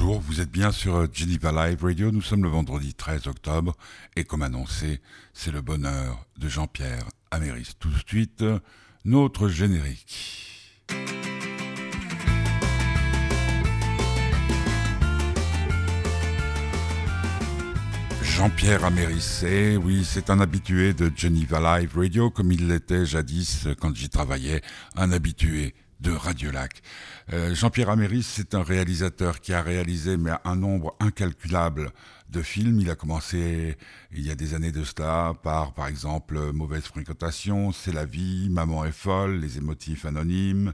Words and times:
Bonjour, 0.00 0.20
vous 0.20 0.40
êtes 0.40 0.52
bien 0.52 0.70
sur 0.70 1.12
Geneva 1.12 1.50
Live 1.50 1.82
Radio. 1.82 2.12
Nous 2.12 2.22
sommes 2.22 2.44
le 2.44 2.48
vendredi 2.48 2.94
13 2.94 3.26
octobre 3.26 3.74
et 4.14 4.22
comme 4.22 4.42
annoncé, 4.42 5.00
c'est 5.32 5.50
le 5.50 5.60
bonheur 5.60 6.24
de 6.38 6.48
Jean-Pierre 6.48 7.02
Améris. 7.32 7.72
Tout 7.80 7.88
de 7.88 7.98
suite, 8.06 8.44
notre 9.04 9.48
générique. 9.48 10.86
Jean-Pierre 18.22 18.84
Améris, 18.84 19.42
oui, 19.82 20.04
c'est 20.04 20.30
un 20.30 20.38
habitué 20.38 20.94
de 20.94 21.10
Geneva 21.16 21.80
Live 21.80 21.98
Radio, 21.98 22.30
comme 22.30 22.52
il 22.52 22.68
l'était 22.68 23.04
jadis 23.04 23.66
quand 23.80 23.96
j'y 23.96 24.08
travaillais, 24.08 24.62
un 24.94 25.10
habitué 25.10 25.74
de 26.00 26.12
Radio 26.12 26.50
Lac. 26.50 26.82
Euh, 27.32 27.54
Jean-Pierre 27.54 27.90
Améris, 27.90 28.22
c'est 28.22 28.54
un 28.54 28.62
réalisateur 28.62 29.40
qui 29.40 29.52
a 29.52 29.62
réalisé 29.62 30.16
mais 30.16 30.30
un 30.44 30.56
nombre 30.56 30.96
incalculable 31.00 31.90
de 32.30 32.42
films. 32.42 32.80
Il 32.80 32.90
a 32.90 32.94
commencé 32.94 33.76
il 34.12 34.26
y 34.26 34.30
a 34.30 34.34
des 34.34 34.54
années 34.54 34.72
de 34.72 34.84
cela 34.84 35.34
par, 35.42 35.72
par 35.72 35.88
exemple, 35.88 36.52
Mauvaise 36.52 36.84
fréquentation, 36.84 37.72
C'est 37.72 37.92
la 37.92 38.04
vie, 38.04 38.48
Maman 38.50 38.84
est 38.84 38.92
folle, 38.92 39.40
Les 39.40 39.58
émotifs 39.58 40.04
anonymes, 40.04 40.72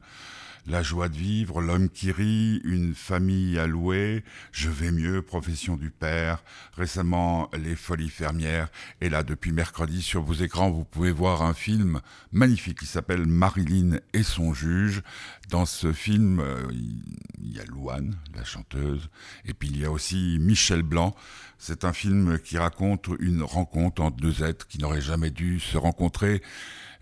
la 0.66 0.82
joie 0.82 1.09
de 1.09 1.16
vivre, 1.16 1.60
l'homme 1.60 1.91
qui 1.91 2.10
rit, 2.10 2.60
une 2.64 2.95
famille 2.95 3.59
à 3.59 3.66
louer, 3.66 4.24
je 4.52 4.70
vais 4.70 4.91
mieux, 4.91 5.20
profession 5.20 5.77
du 5.77 5.91
père, 5.91 6.42
récemment 6.77 7.50
les 7.52 7.77
folies 7.77 8.09
fermières, 8.09 8.69
et 9.00 9.08
là 9.08 9.22
depuis 9.22 9.52
mercredi 9.52 10.00
sur 10.00 10.22
vos 10.22 10.34
écrans 10.34 10.70
vous 10.70 10.84
pouvez 10.84 11.12
voir 11.12 11.42
un 11.42 11.55
film 11.55 12.00
magnifique 12.32 12.78
qui 12.80 12.86
s'appelle 12.86 13.27
Marilyn 13.27 13.98
et 14.12 14.22
son 14.22 14.55
juge. 14.55 15.02
Dans 15.50 15.66
ce 15.66 15.92
film, 15.92 16.41
euh, 16.41 16.66
il 16.72 17.52
y 17.52 17.60
a 17.60 17.64
Louane, 17.64 18.16
la 18.34 18.44
chanteuse, 18.44 19.10
et 19.44 19.52
puis 19.52 19.69
il 19.69 19.78
y 19.78 19.84
a 19.84 19.91
aussi 19.91 20.38
Michel 20.41 20.83
Blanc. 20.83 21.14
C'est 21.58 21.84
un 21.84 21.92
film 21.92 22.38
qui 22.38 22.58
raconte 22.58 23.08
une 23.20 23.42
rencontre 23.42 24.03
entre 24.03 24.16
deux 24.16 24.42
êtres 24.42 24.66
qui 24.66 24.78
n'auraient 24.78 25.00
jamais 25.00 25.31
dû 25.31 25.60
se 25.60 25.77
rencontrer. 25.78 26.42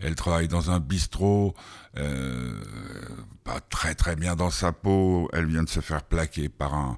Elle 0.03 0.15
travaille 0.15 0.49
dans 0.49 0.69
un 0.69 0.79
bistrot, 0.79 1.55
euh, 1.97 2.61
pas 3.45 3.61
très 3.61 3.95
très 3.95 4.15
bien 4.17 4.35
dans 4.35 4.49
sa 4.49 4.73
peau. 4.73 5.29
Elle 5.31 5.45
vient 5.45 5.63
de 5.63 5.69
se 5.69 5.79
faire 5.79 6.03
plaquer 6.03 6.49
par 6.49 6.73
un, 6.73 6.97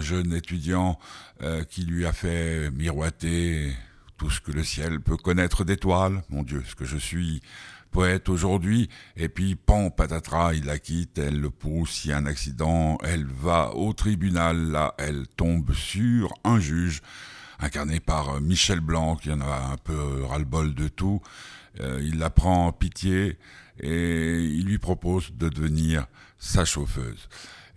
jeune 0.00 0.32
étudiant 0.32 0.98
euh, 1.42 1.64
qui 1.64 1.84
lui 1.84 2.06
a 2.06 2.12
fait 2.12 2.70
miroiter 2.70 3.72
tout 4.16 4.30
ce 4.30 4.40
que 4.40 4.52
le 4.52 4.62
ciel 4.62 5.00
peut 5.00 5.16
connaître 5.16 5.64
d'étoiles. 5.64 6.22
Mon 6.28 6.42
Dieu, 6.42 6.62
ce 6.68 6.74
que 6.74 6.84
je 6.84 6.96
suis 6.96 7.40
poète 7.90 8.28
aujourd'hui, 8.28 8.88
et 9.16 9.28
puis 9.28 9.56
pan 9.56 9.90
patatras, 9.90 10.54
il 10.54 10.64
la 10.64 10.78
quitte, 10.78 11.18
elle 11.18 11.40
le 11.40 11.50
pousse, 11.50 12.04
il 12.04 12.10
y 12.10 12.12
a 12.12 12.18
un 12.18 12.26
accident, 12.26 12.98
elle 13.02 13.26
va 13.26 13.74
au 13.74 13.92
tribunal, 13.92 14.70
là, 14.70 14.94
elle 14.98 15.26
tombe 15.36 15.74
sur 15.74 16.32
un 16.44 16.60
juge, 16.60 17.02
incarné 17.58 17.98
par 17.98 18.40
Michel 18.40 18.78
Blanc, 18.78 19.16
qui 19.16 19.32
en 19.32 19.40
a 19.40 19.72
un 19.72 19.76
peu 19.76 20.22
ras-le-bol 20.24 20.72
de 20.74 20.86
tout, 20.86 21.20
euh, 21.80 22.00
il 22.02 22.18
la 22.18 22.30
prend 22.30 22.66
en 22.66 22.72
pitié 22.72 23.38
et 23.80 24.40
il 24.42 24.66
lui 24.66 24.78
propose 24.78 25.32
de 25.32 25.48
devenir 25.48 26.06
sa 26.38 26.64
chauffeuse. 26.64 27.28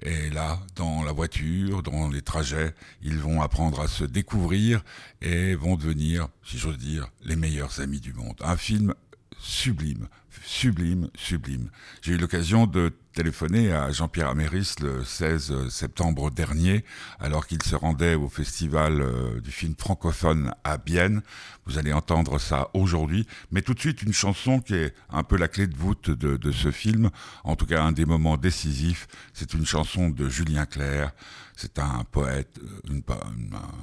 Et 0.01 0.29
là, 0.31 0.59
dans 0.75 1.03
la 1.03 1.13
voiture, 1.13 1.81
dans 1.81 2.09
les 2.09 2.21
trajets, 2.21 2.73
ils 3.01 3.19
vont 3.19 3.41
apprendre 3.41 3.79
à 3.79 3.87
se 3.87 4.03
découvrir 4.03 4.83
et 5.21 5.55
vont 5.55 5.77
devenir, 5.77 6.27
si 6.43 6.57
j'ose 6.57 6.77
dire, 6.77 7.07
les 7.23 7.37
meilleurs 7.37 7.79
amis 7.79 8.01
du 8.01 8.13
monde. 8.13 8.35
Un 8.41 8.57
film 8.57 8.93
sublime, 9.39 10.07
sublime, 10.43 11.09
sublime. 11.15 11.69
J'ai 12.01 12.13
eu 12.13 12.17
l'occasion 12.17 12.67
de 12.67 12.91
téléphoner 13.13 13.71
à 13.71 13.91
Jean-Pierre 13.91 14.29
Améris 14.29 14.75
le 14.81 15.03
16 15.03 15.69
septembre 15.69 16.31
dernier, 16.31 16.83
alors 17.19 17.47
qu'il 17.47 17.61
se 17.63 17.75
rendait 17.75 18.15
au 18.15 18.27
festival 18.27 19.01
euh, 19.01 19.39
du 19.39 19.51
film 19.51 19.75
francophone 19.77 20.53
à 20.63 20.77
Bienne. 20.77 21.21
Vous 21.65 21.77
allez 21.77 21.93
entendre 21.93 22.39
ça 22.39 22.69
aujourd'hui, 22.73 23.25
mais 23.51 23.61
tout 23.61 23.73
de 23.73 23.79
suite 23.79 24.01
une 24.01 24.13
chanson 24.13 24.59
qui 24.59 24.75
est 24.75 24.93
un 25.09 25.23
peu 25.23 25.37
la 25.37 25.47
clé 25.47 25.67
de 25.67 25.75
voûte 25.75 26.09
de, 26.09 26.51
ce 26.51 26.71
film, 26.71 27.09
en 27.43 27.55
tout 27.55 27.65
cas 27.65 27.81
un 27.81 27.91
des 27.91 28.05
moments 28.05 28.37
décisifs. 28.37 29.07
C'est 29.33 29.53
une 29.53 29.65
chanson 29.65 30.09
de 30.09 30.27
Julien 30.27 30.65
Clerc. 30.65 31.11
C'est 31.55 31.79
un 31.79 32.03
poète, 32.11 32.59
euh, 32.89 33.01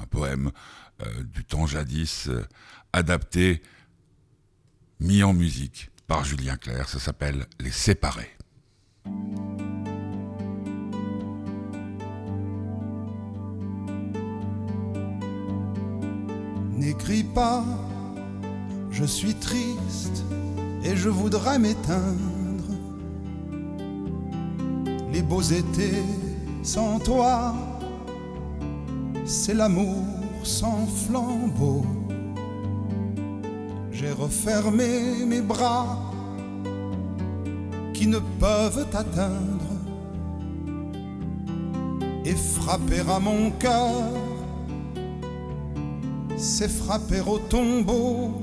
un 0.02 0.06
poème 0.06 0.50
euh, 1.02 1.22
du 1.22 1.44
temps 1.44 1.66
jadis 1.66 2.28
adapté 2.92 3.62
mis 4.98 5.22
en 5.22 5.32
musique 5.32 5.90
par 6.10 6.24
Julien 6.24 6.56
Clerc. 6.56 6.88
Ça 6.88 6.98
s'appelle 6.98 7.46
Les 7.60 7.70
Séparés. 7.70 8.36
N'écris 16.72 17.22
pas, 17.22 17.62
je 18.90 19.04
suis 19.04 19.34
triste 19.34 20.24
et 20.82 20.96
je 20.96 21.08
voudrais 21.08 21.60
m'éteindre. 21.60 22.72
Les 25.12 25.22
beaux 25.22 25.42
étés 25.42 26.02
sans 26.64 26.98
toi, 26.98 27.54
c'est 29.24 29.54
l'amour 29.54 30.04
sans 30.42 30.88
flambeau 30.88 31.99
j'ai 34.00 34.12
refermé 34.12 35.26
mes 35.26 35.42
bras 35.42 35.98
qui 37.92 38.06
ne 38.06 38.18
peuvent 38.18 38.86
atteindre 38.94 39.72
et 42.24 42.34
frapper 42.34 43.00
à 43.00 43.18
mon 43.18 43.50
cœur, 43.50 44.04
c'est 46.38 46.70
frapper 46.70 47.20
au 47.20 47.38
tombeau. 47.40 48.40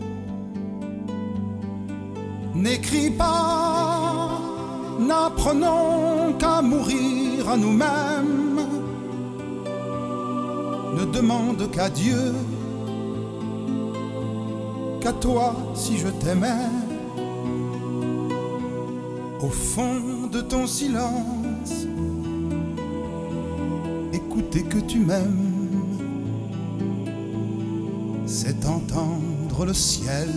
N'écris 2.53 3.09
pas, 3.09 4.40
n'apprenons 5.00 6.34
qu'à 6.38 6.62
mourir 6.62 7.50
à 7.50 7.57
nous-mêmes. 7.57 8.62
Ne 10.97 11.06
demande 11.06 11.72
qu'à 11.72 11.90
Dieu 11.90 12.34
toi 15.13 15.56
si 15.75 15.97
je 15.97 16.07
t'aimais. 16.07 16.69
Au 19.41 19.50
fond 19.50 20.28
de 20.31 20.41
ton 20.41 20.66
silence, 20.66 21.85
écouter 24.12 24.63
que 24.63 24.79
tu 24.79 25.00
m'aimes, 25.00 25.85
c'est 28.25 28.66
entendre 28.66 29.66
le 29.66 29.73
ciel 29.73 30.29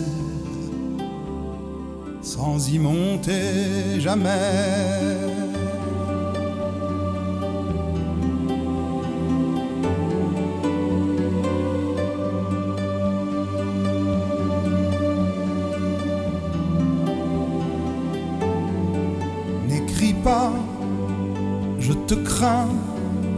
sans 2.21 2.71
y 2.71 2.79
monter 2.79 3.99
jamais. 3.99 5.30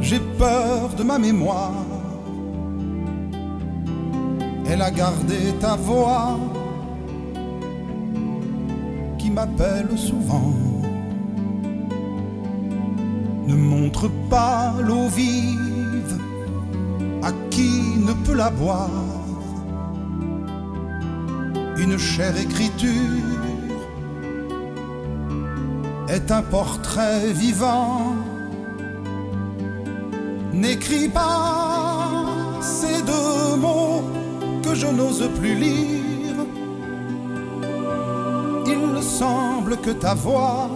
J'ai 0.02 0.20
peur 0.38 0.90
de 0.98 1.04
ma 1.04 1.20
mémoire. 1.20 1.86
Elle 4.70 4.82
a 4.82 4.92
gardé 4.92 5.54
ta 5.60 5.76
voix 5.76 6.40
qui 9.18 9.30
m'appelle 9.30 9.98
souvent. 9.98 10.54
Ne 13.48 13.56
montre 13.56 14.10
pas 14.30 14.74
l'eau 14.80 15.08
vive 15.10 16.18
à 17.22 17.32
qui 17.50 17.98
ne 18.08 18.14
peut 18.26 18.36
la 18.36 18.50
boire. 18.50 18.90
Une 21.78 21.98
chère 21.98 22.38
écriture 22.38 23.42
est 26.08 26.32
un 26.32 26.42
portrait 26.42 27.34
vivant 27.34 28.23
N'écris 30.54 31.10
pas 31.10 32.26
ces 32.62 33.02
deux 33.02 33.58
mots 33.58 34.04
que 34.64 34.76
je 34.76 34.86
n'ose 34.86 35.28
plus 35.40 35.56
lire. 35.56 36.36
Il 38.68 39.02
semble 39.02 39.78
que 39.78 39.90
ta 39.90 40.14
voix 40.14 40.70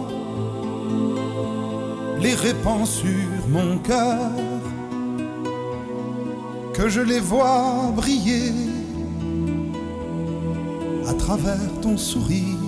les 2.20 2.34
répand 2.34 2.84
sur 2.84 3.28
mon 3.48 3.78
cœur, 3.78 4.32
que 6.74 6.88
je 6.88 7.00
les 7.00 7.20
vois 7.20 7.92
briller 7.94 8.52
à 11.08 11.14
travers 11.14 11.70
ton 11.80 11.96
sourire. 11.96 12.58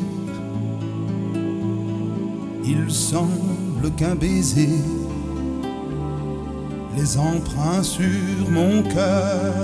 Il 2.64 2.90
semble 2.90 3.90
qu'un 3.96 4.14
baiser 4.14 4.78
les 7.00 7.16
emprunts 7.16 7.82
sur 7.82 8.50
mon 8.50 8.82
cœur. 8.82 9.54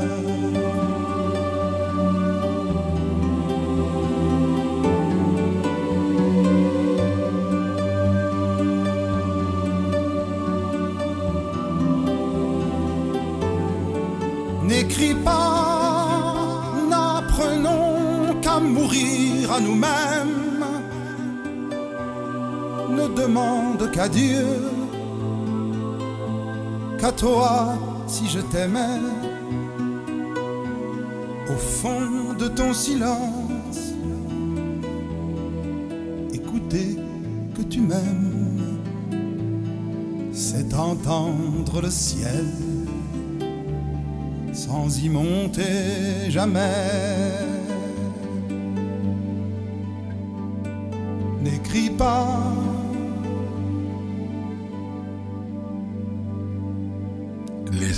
N'écris 14.65 15.15
pas, 15.15 16.73
n'apprenons 16.89 18.41
qu'à 18.41 18.59
mourir 18.61 19.53
à 19.53 19.61
nous-mêmes. 19.61 20.65
Ne 22.91 23.07
demande 23.09 23.91
qu'à 23.91 24.09
Dieu 24.09 24.47
toi 27.13 27.79
si 28.07 28.29
je 28.29 28.41
t'aimais. 28.41 29.01
Au 31.49 31.59
fond 31.59 32.35
de 32.39 32.49
ton 32.49 32.73
silence, 32.73 33.95
écouter 36.33 36.97
que 37.57 37.63
tu 37.63 37.81
m'aimes, 37.81 38.81
c'est 40.33 40.75
entendre 40.75 41.81
le 41.83 41.91
ciel 41.91 42.47
sans 44.53 45.03
y 45.03 45.09
monter 45.09 46.31
jamais. 46.31 47.47
N'écris 51.43 51.91
pas 51.91 52.53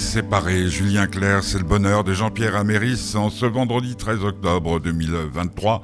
séparés, 0.08 0.70
Julien 0.70 1.06
Clerc, 1.06 1.44
c'est 1.44 1.58
le 1.58 1.64
bonheur 1.64 2.02
de 2.02 2.14
Jean-Pierre 2.14 2.56
Améris 2.56 3.12
en 3.14 3.28
ce 3.28 3.44
vendredi 3.44 3.94
13 3.94 4.25
octobre 4.25 4.81
2023. 4.81 5.82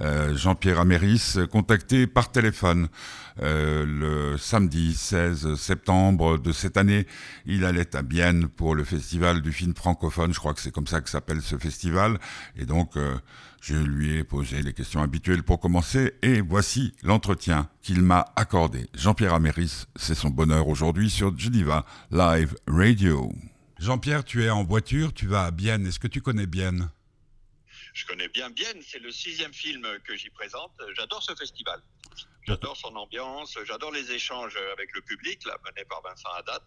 Euh, 0.00 0.34
Jean-Pierre 0.34 0.80
Améris, 0.80 1.36
contacté 1.52 2.06
par 2.06 2.32
téléphone 2.32 2.88
euh, 3.42 3.84
le 3.84 4.38
samedi 4.38 4.94
16 4.94 5.54
septembre 5.56 6.38
de 6.38 6.50
cette 6.50 6.78
année. 6.78 7.06
Il 7.44 7.66
allait 7.66 7.94
à 7.94 8.00
Bienne 8.00 8.48
pour 8.48 8.74
le 8.74 8.84
festival 8.84 9.42
du 9.42 9.52
film 9.52 9.74
francophone, 9.74 10.32
je 10.32 10.38
crois 10.38 10.54
que 10.54 10.60
c'est 10.60 10.72
comme 10.72 10.86
ça 10.86 11.02
que 11.02 11.10
s'appelle 11.10 11.42
ce 11.42 11.58
festival. 11.58 12.18
Et 12.56 12.64
donc, 12.64 12.96
euh, 12.96 13.16
je 13.60 13.74
lui 13.74 14.16
ai 14.16 14.24
posé 14.24 14.62
les 14.62 14.72
questions 14.72 15.02
habituelles 15.02 15.42
pour 15.42 15.60
commencer 15.60 16.14
et 16.22 16.40
voici 16.40 16.94
l'entretien 17.02 17.68
qu'il 17.82 18.00
m'a 18.00 18.24
accordé. 18.34 18.88
Jean-Pierre 18.94 19.34
Améris, 19.34 19.84
c'est 19.94 20.14
son 20.14 20.30
bonheur 20.30 20.68
aujourd'hui 20.68 21.10
sur 21.10 21.36
Geneva 21.38 21.84
Live 22.10 22.56
Radio. 22.66 23.30
Jean-Pierre, 23.78 24.24
tu 24.24 24.44
es 24.44 24.50
en 24.50 24.64
voiture, 24.64 25.12
tu 25.12 25.26
vas 25.26 25.44
à 25.44 25.50
Bienne. 25.50 25.86
Est-ce 25.86 25.98
que 25.98 26.08
tu 26.08 26.20
connais 26.20 26.46
Bienne? 26.46 26.90
Je 27.94 28.06
connais 28.06 28.28
bien 28.28 28.50
Bienne, 28.50 28.80
c'est 28.82 28.98
le 28.98 29.10
sixième 29.10 29.52
film 29.52 29.86
que 30.04 30.16
j'y 30.16 30.30
présente. 30.30 30.72
J'adore 30.96 31.22
ce 31.22 31.34
festival. 31.34 31.80
J'adore 32.46 32.76
son 32.76 32.94
ambiance, 32.96 33.58
j'adore 33.66 33.92
les 33.92 34.10
échanges 34.12 34.56
avec 34.72 34.94
le 34.94 35.00
public, 35.02 35.44
là, 35.44 35.56
menés 35.64 35.84
par 35.88 36.02
Vincent 36.02 36.28
Haddad. 36.38 36.62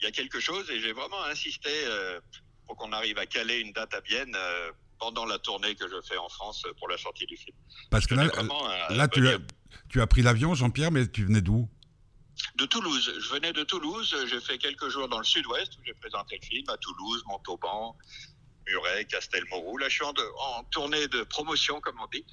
Il 0.00 0.04
y 0.04 0.08
a 0.08 0.10
quelque 0.10 0.40
chose 0.40 0.70
et 0.70 0.80
j'ai 0.80 0.92
vraiment 0.92 1.22
insisté 1.24 1.70
euh, 1.86 2.20
pour 2.66 2.76
qu'on 2.76 2.92
arrive 2.92 3.18
à 3.18 3.26
caler 3.26 3.58
une 3.58 3.72
date 3.72 3.94
à 3.94 4.00
Bienne. 4.00 4.34
Euh, 4.36 4.70
pendant 4.98 5.24
la 5.26 5.38
tournée 5.38 5.76
que 5.76 5.88
je 5.88 5.94
fais 6.08 6.16
en 6.16 6.28
France 6.28 6.66
pour 6.78 6.88
la 6.88 6.98
sortie 6.98 7.24
du 7.26 7.36
film. 7.36 7.56
Parce 7.88 8.06
que 8.08 8.16
là, 8.16 8.28
là 8.90 9.06
tu, 9.06 9.28
as, 9.28 9.38
tu 9.88 10.00
as 10.00 10.06
pris 10.08 10.22
l'avion, 10.22 10.54
Jean-Pierre, 10.54 10.90
mais 10.90 11.06
tu 11.06 11.24
venais 11.24 11.40
d'où? 11.40 11.68
De 12.56 12.66
Toulouse. 12.66 13.14
Je 13.18 13.28
venais 13.34 13.52
de 13.52 13.62
Toulouse. 13.64 14.14
J'ai 14.28 14.40
fait 14.40 14.58
quelques 14.58 14.88
jours 14.88 15.08
dans 15.08 15.18
le 15.18 15.24
sud-ouest 15.24 15.72
où 15.78 15.84
j'ai 15.84 15.94
présenté 15.94 16.38
le 16.40 16.46
film, 16.46 16.68
à 16.68 16.76
Toulouse, 16.76 17.22
Montauban, 17.26 17.96
Muret, 18.66 19.04
Castelmourou. 19.04 19.78
Là, 19.78 19.88
je 19.88 19.94
suis 19.94 20.04
en, 20.04 20.10
en, 20.10 20.64
tournée 20.64 21.08
de 21.08 21.22
promotion, 21.24 21.80
comme 21.80 21.96
on 22.00 22.06
dit. 22.12 22.24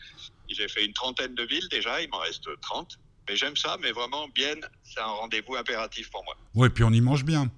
J'ai 0.49 0.67
fait 0.67 0.85
une 0.85 0.93
trentaine 0.93 1.35
de 1.35 1.43
villes 1.43 1.67
déjà, 1.69 2.01
il 2.01 2.09
m'en 2.09 2.19
reste 2.19 2.47
30. 2.61 2.99
Mais 3.27 3.35
j'aime 3.35 3.57
ça, 3.57 3.77
mais 3.81 3.91
vraiment, 3.91 4.27
bien, 4.29 4.53
c'est 4.83 4.99
un 4.99 5.05
rendez-vous 5.05 5.55
impératif 5.55 6.11
pour 6.11 6.23
moi. 6.25 6.37
Oui, 6.53 6.69
puis 6.69 6.83
on 6.83 6.91
y 6.91 7.01
mange 7.01 7.25
bien 7.25 7.49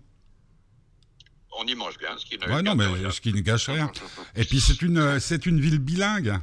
on 1.60 1.66
y 1.66 1.76
mange 1.76 1.98
bien, 1.98 2.18
ce 2.18 2.26
qui 2.26 2.38
ne, 2.38 2.46
ouais, 2.46 2.62
non, 2.62 2.76
mais 2.76 2.86
ce 3.12 3.22
qui 3.22 3.34
ne 3.34 3.40
gâche 3.40 3.70
rien. 3.70 3.92
Et 4.36 4.44
puis 4.44 4.62
c'est 4.62 4.82
une, 4.82 5.20
c'est 5.20 5.46
une 5.46 5.60
ville 5.60 5.80
bilingue. 5.80 6.40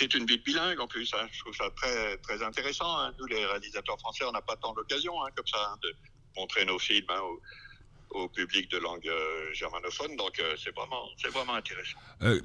C'est 0.00 0.14
une 0.14 0.24
ville 0.24 0.42
bilingue 0.42 0.80
en 0.80 0.86
plus. 0.86 1.12
Hein. 1.12 1.26
Je 1.30 1.40
trouve 1.40 1.54
ça 1.54 1.68
très, 1.76 2.16
très 2.18 2.42
intéressant. 2.42 2.98
Hein. 2.98 3.12
Nous, 3.18 3.26
les 3.26 3.44
réalisateurs 3.44 3.98
français, 3.98 4.24
on 4.26 4.32
n'a 4.32 4.40
pas 4.40 4.56
tant 4.56 4.72
d'occasion 4.72 5.12
hein, 5.22 5.28
comme 5.36 5.46
ça 5.46 5.76
de 5.82 5.94
montrer 6.38 6.64
nos 6.64 6.78
films 6.78 7.04
au, 8.10 8.28
public 8.28 8.70
de 8.70 8.78
langue 8.78 9.06
euh, 9.06 9.52
germanophone. 9.52 10.16
Donc 10.16 10.40
euh, 10.40 10.54
c'est 10.56 10.74
vraiment, 10.74 11.06
vraiment 11.30 11.54
intéressant. 11.54 11.98
Euh, 12.22 12.40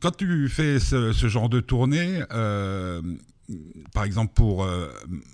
quand 0.00 0.16
tu 0.16 0.48
fais 0.48 0.78
ce, 0.78 1.12
genre 1.12 1.48
de 1.48 1.58
tournée, 1.58 2.22
par 3.92 4.04
exemple 4.04 4.32
pour 4.34 4.64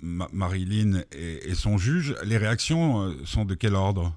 Marilyn 0.01 1.03
et, 1.11 1.49
et, 1.49 1.53
son 1.53 1.77
juge, 1.77 2.15
les 2.23 2.37
réactions 2.37 3.15
sont 3.27 3.45
de 3.45 3.53
quel 3.53 3.75
ordre? 3.75 4.11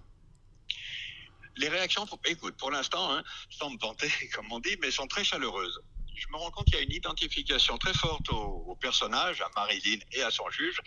Les 1.59 1.69
réactions, 1.69 2.07
écoute, 2.25 2.55
pour 2.57 2.71
l'instant, 2.71 3.13
hein, 3.13 3.23
sans 3.51 3.69
me 3.69 3.79
vanter, 3.79 4.11
comme 4.35 4.51
on 4.51 4.59
dit, 4.59 4.77
mais 4.81 4.91
sont 4.91 5.07
très 5.07 5.23
chaleureuses. 5.23 5.83
Je 6.23 6.33
me 6.33 6.37
rends 6.37 6.51
compte 6.51 6.67
qu'il 6.67 6.77
y 6.77 6.79
a 6.79 6.83
une 6.83 6.93
identification 6.93 7.77
très 7.79 7.95
forte 7.95 8.31
aux, 8.31 8.77
personnages, 8.81 9.41
à 9.41 9.51
Marilyn 9.57 9.99
et 10.13 10.23
à 10.23 10.31
son 10.31 10.49
juge, 10.51 10.81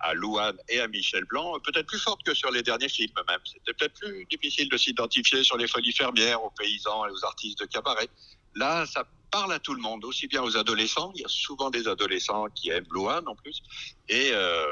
à 0.00 0.14
Louane 0.14 0.56
et 0.68 0.80
à 0.80 0.88
Michel 0.88 1.24
Blanc, 1.24 1.58
peut-être 1.60 1.86
plus 1.86 1.98
forte 1.98 2.22
que 2.22 2.34
sur 2.34 2.50
les 2.50 2.62
derniers 2.62 2.88
films 2.88 3.12
même. 3.28 3.40
C'était 3.44 3.72
peut-être 3.72 3.94
plus 3.94 4.26
difficile 4.30 4.68
de 4.68 4.76
s'identifier 4.76 5.42
sur 5.42 5.56
les 5.56 5.66
folies 5.66 5.92
fermières, 5.92 6.42
aux 6.42 6.50
paysans 6.50 7.06
et 7.06 7.10
aux 7.10 7.24
artistes 7.24 7.60
de 7.60 7.66
cabaret. 7.66 8.08
Là, 8.54 8.86
ça 8.86 9.04
parle 9.30 9.52
à 9.52 9.58
tout 9.58 9.74
le 9.74 9.80
monde, 9.80 10.04
aussi 10.04 10.28
bien 10.28 10.42
aux 10.42 10.56
adolescents, 10.56 11.10
il 11.16 11.22
y 11.22 11.24
a 11.24 11.28
souvent 11.28 11.68
des 11.68 11.88
adolescents 11.88 12.46
qui 12.54 12.70
aiment 12.70 12.86
Louane 12.90 13.26
en 13.26 13.34
plus, 13.34 13.62
et, 14.08 14.30
euh, 14.32 14.64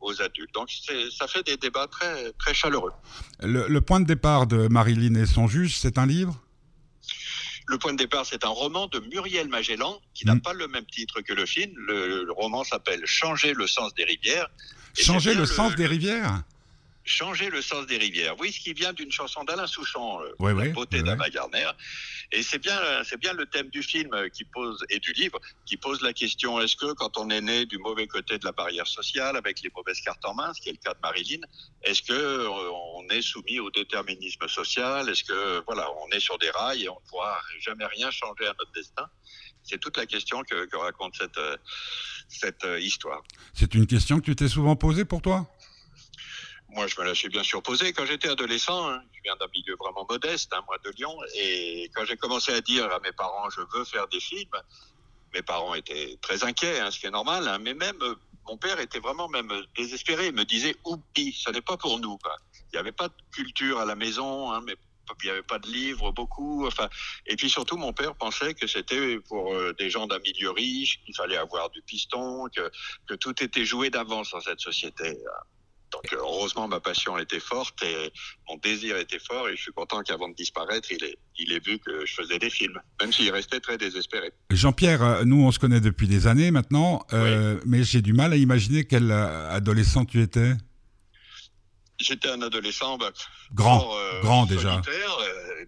aux 0.00 0.22
adultes. 0.22 0.54
Donc 0.54 0.70
ça 1.10 1.26
fait 1.26 1.42
des 1.42 1.56
débats 1.56 1.86
très, 1.88 2.32
très 2.32 2.54
chaleureux. 2.54 2.92
Le, 3.40 3.80
point 3.80 4.00
de 4.00 4.06
départ 4.06 4.46
de 4.46 4.68
Marilyn 4.68 5.14
et 5.14 5.26
son 5.26 5.46
juge, 5.46 5.78
c'est 5.78 5.98
un 5.98 6.06
livre? 6.06 6.40
Le 7.68 7.78
point 7.78 7.92
de 7.92 7.98
départ, 7.98 8.24
c'est 8.24 8.44
un 8.44 8.48
roman 8.48 8.86
de 8.88 8.98
Muriel 9.00 9.48
Magellan, 9.48 10.00
qui 10.14 10.24
n'a 10.24 10.34
mm. 10.34 10.40
pas 10.40 10.54
le 10.54 10.68
même 10.68 10.86
titre 10.86 11.20
que 11.20 11.34
le 11.34 11.44
film. 11.46 11.72
Le, 11.76 12.26
roman 12.32 12.64
s'appelle 12.64 13.02
Changer 13.04 13.52
le 13.52 13.66
sens 13.66 13.94
des 13.94 14.04
rivières. 14.04 14.48
Changer 14.94 15.34
le, 15.34 15.44
sens 15.46 15.74
des 15.76 15.86
rivières? 15.86 16.42
Changer 17.08 17.48
le 17.48 17.62
sens 17.62 17.86
des 17.86 17.96
rivières. 17.96 18.38
Oui, 18.38 18.52
ce 18.52 18.60
qui 18.60 18.74
vient 18.74 18.92
d'une 18.92 19.10
chanson 19.10 19.42
d'Alain 19.44 19.66
Souchon, 19.66 20.20
euh, 20.20 20.54
La 20.54 20.68
beauté 20.68 21.02
d'Anna 21.02 21.30
Garner. 21.30 21.70
Et 22.32 22.42
c'est 22.42 22.58
bien, 22.58 22.78
c'est 23.02 23.18
bien 23.18 23.32
le 23.32 23.46
thème 23.46 23.70
du 23.70 23.82
film 23.82 24.10
qui 24.30 24.44
pose 24.44 24.84
et 24.90 24.98
du 24.98 25.14
livre 25.14 25.40
qui 25.64 25.78
pose 25.78 26.02
la 26.02 26.12
question 26.12 26.60
est-ce 26.60 26.76
que 26.76 26.92
quand 26.92 27.16
on 27.16 27.30
est 27.30 27.40
né 27.40 27.64
du 27.64 27.78
mauvais 27.78 28.06
côté 28.06 28.36
de 28.36 28.44
la 28.44 28.52
barrière 28.52 28.86
sociale, 28.86 29.38
avec 29.38 29.62
les 29.62 29.70
mauvaises 29.74 30.02
cartes 30.02 30.22
en 30.26 30.34
main, 30.34 30.52
ce 30.52 30.60
qui 30.60 30.68
est 30.68 30.72
le 30.72 30.78
cas 30.78 30.92
de 30.92 30.98
Marilyn, 31.02 31.40
est-ce 31.82 32.02
que 32.02 32.12
euh, 32.12 32.70
on 32.96 33.08
est 33.08 33.22
soumis 33.22 33.58
au 33.58 33.70
déterminisme 33.70 34.46
social 34.46 35.08
Est-ce 35.08 35.24
que 35.24 35.62
voilà, 35.66 35.88
on 36.04 36.10
est 36.14 36.20
sur 36.20 36.36
des 36.36 36.50
rails 36.50 36.84
et 36.84 36.88
on 36.90 37.00
ne 37.02 37.08
pourra 37.08 37.38
jamais 37.60 37.86
rien 37.86 38.10
changer 38.10 38.44
à 38.44 38.54
notre 38.58 38.72
destin? 38.72 39.08
C'est 39.62 39.78
toute 39.78 39.96
la 39.96 40.04
question 40.04 40.42
que, 40.42 40.66
que 40.66 40.76
raconte 40.76 41.14
cette 41.16 41.38
euh, 41.38 41.56
cette 42.28 42.66
histoire. 42.80 43.22
C'est 43.54 43.74
une 43.74 43.86
question 43.86 44.20
que 44.20 44.26
tu 44.26 44.36
t'es 44.36 44.48
souvent 44.48 44.76
posée 44.76 45.06
pour 45.06 45.22
toi? 45.22 45.50
Moi, 46.70 46.86
je 46.86 47.00
me 47.00 47.06
la 47.06 47.14
suis 47.14 47.28
bien 47.28 47.42
sûr 47.42 47.62
posée. 47.62 47.92
Quand 47.92 48.04
j'étais 48.04 48.28
adolescent, 48.28 48.88
hein, 48.88 49.02
je 49.12 49.20
viens 49.24 49.36
d'un 49.36 49.48
milieu 49.54 49.74
vraiment 49.78 50.06
modeste, 50.08 50.52
hein, 50.52 50.62
moi 50.66 50.76
de 50.84 50.90
Lyon, 50.90 51.16
et 51.34 51.90
quand 51.94 52.04
j'ai 52.04 52.16
commencé 52.16 52.52
à 52.52 52.60
dire 52.60 52.90
à 52.92 53.00
mes 53.00 53.12
parents, 53.12 53.48
je 53.50 53.60
veux 53.72 53.84
faire 53.84 54.06
des 54.08 54.20
films, 54.20 54.56
mes 55.34 55.42
parents 55.42 55.74
étaient 55.74 56.18
très 56.20 56.44
inquiets, 56.44 56.80
hein, 56.80 56.90
ce 56.90 56.98
qui 56.98 57.06
est 57.06 57.10
normal, 57.10 57.48
hein, 57.48 57.58
mais 57.58 57.74
même 57.74 58.00
euh, 58.02 58.14
mon 58.46 58.56
père 58.56 58.80
était 58.80 58.98
vraiment 58.98 59.28
même 59.28 59.50
désespéré. 59.76 60.28
Il 60.28 60.32
me 60.34 60.44
disait, 60.44 60.74
oublie, 60.84 61.32
ce 61.32 61.50
n'est 61.50 61.60
pas 61.60 61.76
pour 61.76 62.00
nous. 62.00 62.18
Il 62.54 62.74
n'y 62.74 62.78
avait 62.78 62.92
pas 62.92 63.08
de 63.08 63.14
culture 63.30 63.78
à 63.78 63.84
la 63.84 63.94
maison, 63.94 64.58
mais 64.62 64.74
il 65.22 65.26
n'y 65.26 65.30
avait 65.30 65.42
pas 65.42 65.58
de 65.58 65.68
livres 65.68 66.12
beaucoup. 66.12 66.66
Enfin, 66.66 66.88
et 67.26 67.36
puis 67.36 67.50
surtout, 67.50 67.76
mon 67.76 67.92
père 67.92 68.14
pensait 68.14 68.54
que 68.54 68.66
c'était 68.66 69.18
pour 69.20 69.52
euh, 69.52 69.74
des 69.78 69.90
gens 69.90 70.06
d'un 70.06 70.18
milieu 70.20 70.50
riche, 70.50 71.00
qu'il 71.04 71.14
fallait 71.14 71.36
avoir 71.36 71.70
du 71.70 71.82
piston, 71.82 72.48
que, 72.54 72.70
que 73.06 73.14
tout 73.14 73.42
était 73.42 73.64
joué 73.64 73.90
d'avance 73.90 74.30
dans 74.30 74.40
cette 74.40 74.60
société. 74.60 75.18
Donc 75.92 76.04
heureusement, 76.12 76.68
ma 76.68 76.80
passion 76.80 77.18
était 77.18 77.40
forte 77.40 77.82
et 77.82 78.12
mon 78.48 78.56
désir 78.56 78.96
était 78.96 79.18
fort 79.18 79.48
et 79.48 79.56
je 79.56 79.62
suis 79.62 79.72
content 79.72 80.02
qu'avant 80.02 80.28
de 80.28 80.34
disparaître, 80.34 80.90
il 80.90 81.02
ait, 81.02 81.16
il 81.38 81.52
ait 81.52 81.60
vu 81.60 81.78
que 81.78 82.04
je 82.04 82.14
faisais 82.14 82.38
des 82.38 82.50
films, 82.50 82.78
même 83.00 83.12
s'il 83.12 83.30
restait 83.30 83.60
très 83.60 83.78
désespéré. 83.78 84.32
Jean-Pierre, 84.50 85.02
euh, 85.02 85.24
nous 85.24 85.42
on 85.42 85.50
se 85.50 85.58
connaît 85.58 85.80
depuis 85.80 86.06
des 86.06 86.26
années 86.26 86.50
maintenant, 86.50 87.06
euh, 87.12 87.58
mais 87.64 87.84
j'ai 87.84 88.02
du 88.02 88.12
mal 88.12 88.32
à 88.32 88.36
imaginer 88.36 88.84
quel 88.84 89.10
euh, 89.10 89.50
adolescent 89.50 90.04
tu 90.04 90.20
étais. 90.20 90.52
J'étais 91.98 92.28
un 92.30 92.42
adolescent 92.42 92.96
bah, 92.96 93.10
grand, 93.54 93.90
grand 94.22 94.46
déjà, 94.46 94.80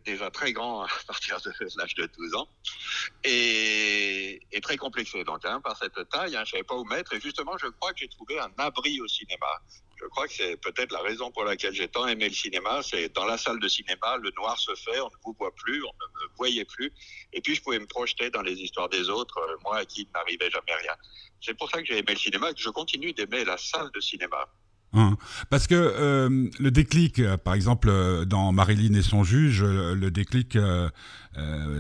déjà 0.05 0.31
très 0.31 0.53
grand 0.53 0.83
à 0.85 0.89
partir 1.07 1.41
de 1.41 1.53
l'âge 1.77 1.95
de 1.95 2.07
12 2.07 2.35
ans 2.35 2.49
et, 3.25 4.41
très 4.63 4.77
complexé 4.77 5.25
donc 5.25 5.45
hein, 5.45 5.61
par 5.61 5.77
cette 5.77 6.09
taille. 6.11 6.37
Hein, 6.37 6.45
je 6.45 6.51
savais 6.51 6.63
pas 6.63 6.77
où 6.77 6.85
mettre 6.85 7.15
et 7.15 7.21
justement 7.21 7.57
je 7.59 7.67
crois 7.67 7.93
que 7.93 8.01
j'ai 8.01 8.09
trouvé 8.09 8.39
un 8.39 8.53
abri 8.59 9.01
au 9.01 9.09
cinéma. 9.09 9.61
Je 10.01 10.07
crois 10.07 10.27
que 10.27 10.33
c'est 10.33 10.57
peut-être 10.57 10.93
la 10.93 11.01
raison 11.01 11.31
pour 11.31 11.45
laquelle 11.45 11.75
j'ai 11.75 11.89
tant 11.89 12.07
aimé 12.07 12.29
le 12.29 12.35
cinéma. 12.35 12.83
C'est 12.83 13.11
dans 13.15 13.27
la 13.27 13.37
salle 13.37 13.61
de 13.61 13.69
cinéma, 13.69 14.17
le 14.17 14.31
noir 14.37 14.59
se 14.59 14.75
fait, 14.75 14.99
on 15.01 15.07
ne 15.07 15.17
vous 15.25 15.37
voit 15.39 15.55
plus, 15.55 15.85
on 15.85 15.93
ne 15.93 16.25
me 16.25 16.37
voyait 16.37 16.65
plus. 16.65 16.91
Et 17.33 17.43
puis 17.43 17.55
je 17.55 17.63
pouvais 17.63 17.79
me 17.79 17.87
projeter 17.87 18.31
dans 18.31 18.43
les 18.43 18.55
histoires 18.55 18.89
des 18.89 19.11
autres, 19.11 19.39
euh, 19.39 19.57
moi 19.63 19.79
à 19.79 19.85
qui 19.85 20.09
n'arrivait 20.15 20.51
jamais 20.51 20.75
rien. 20.75 20.95
C'est 21.43 21.55
pour 21.55 21.71
ça 21.71 21.81
que 21.81 21.87
j'ai 21.87 21.99
aimé 21.99 22.13
le 22.13 22.19
cinéma 22.19 22.51
et 22.51 22.55
que 22.55 22.61
je 22.61 22.71
continue 22.71 23.13
d'aimer 23.13 23.45
la 23.45 23.59
salle 23.59 23.91
de 23.93 24.01
cinéma. 24.01 24.49
Hein. 24.93 25.17
Parce 25.51 25.69
que 25.69 25.75
euh, 25.75 26.49
le 26.59 26.71
déclic, 26.71 27.21
euh, 27.21 27.37
par 27.37 27.55
exemple, 27.55 27.89
euh, 27.89 28.25
dans 28.25 28.51
Marilyn 28.51 28.95
et 28.95 29.03
son 29.03 29.23
juge, 29.23 29.63
le 29.63 30.11
déclic, 30.11 30.59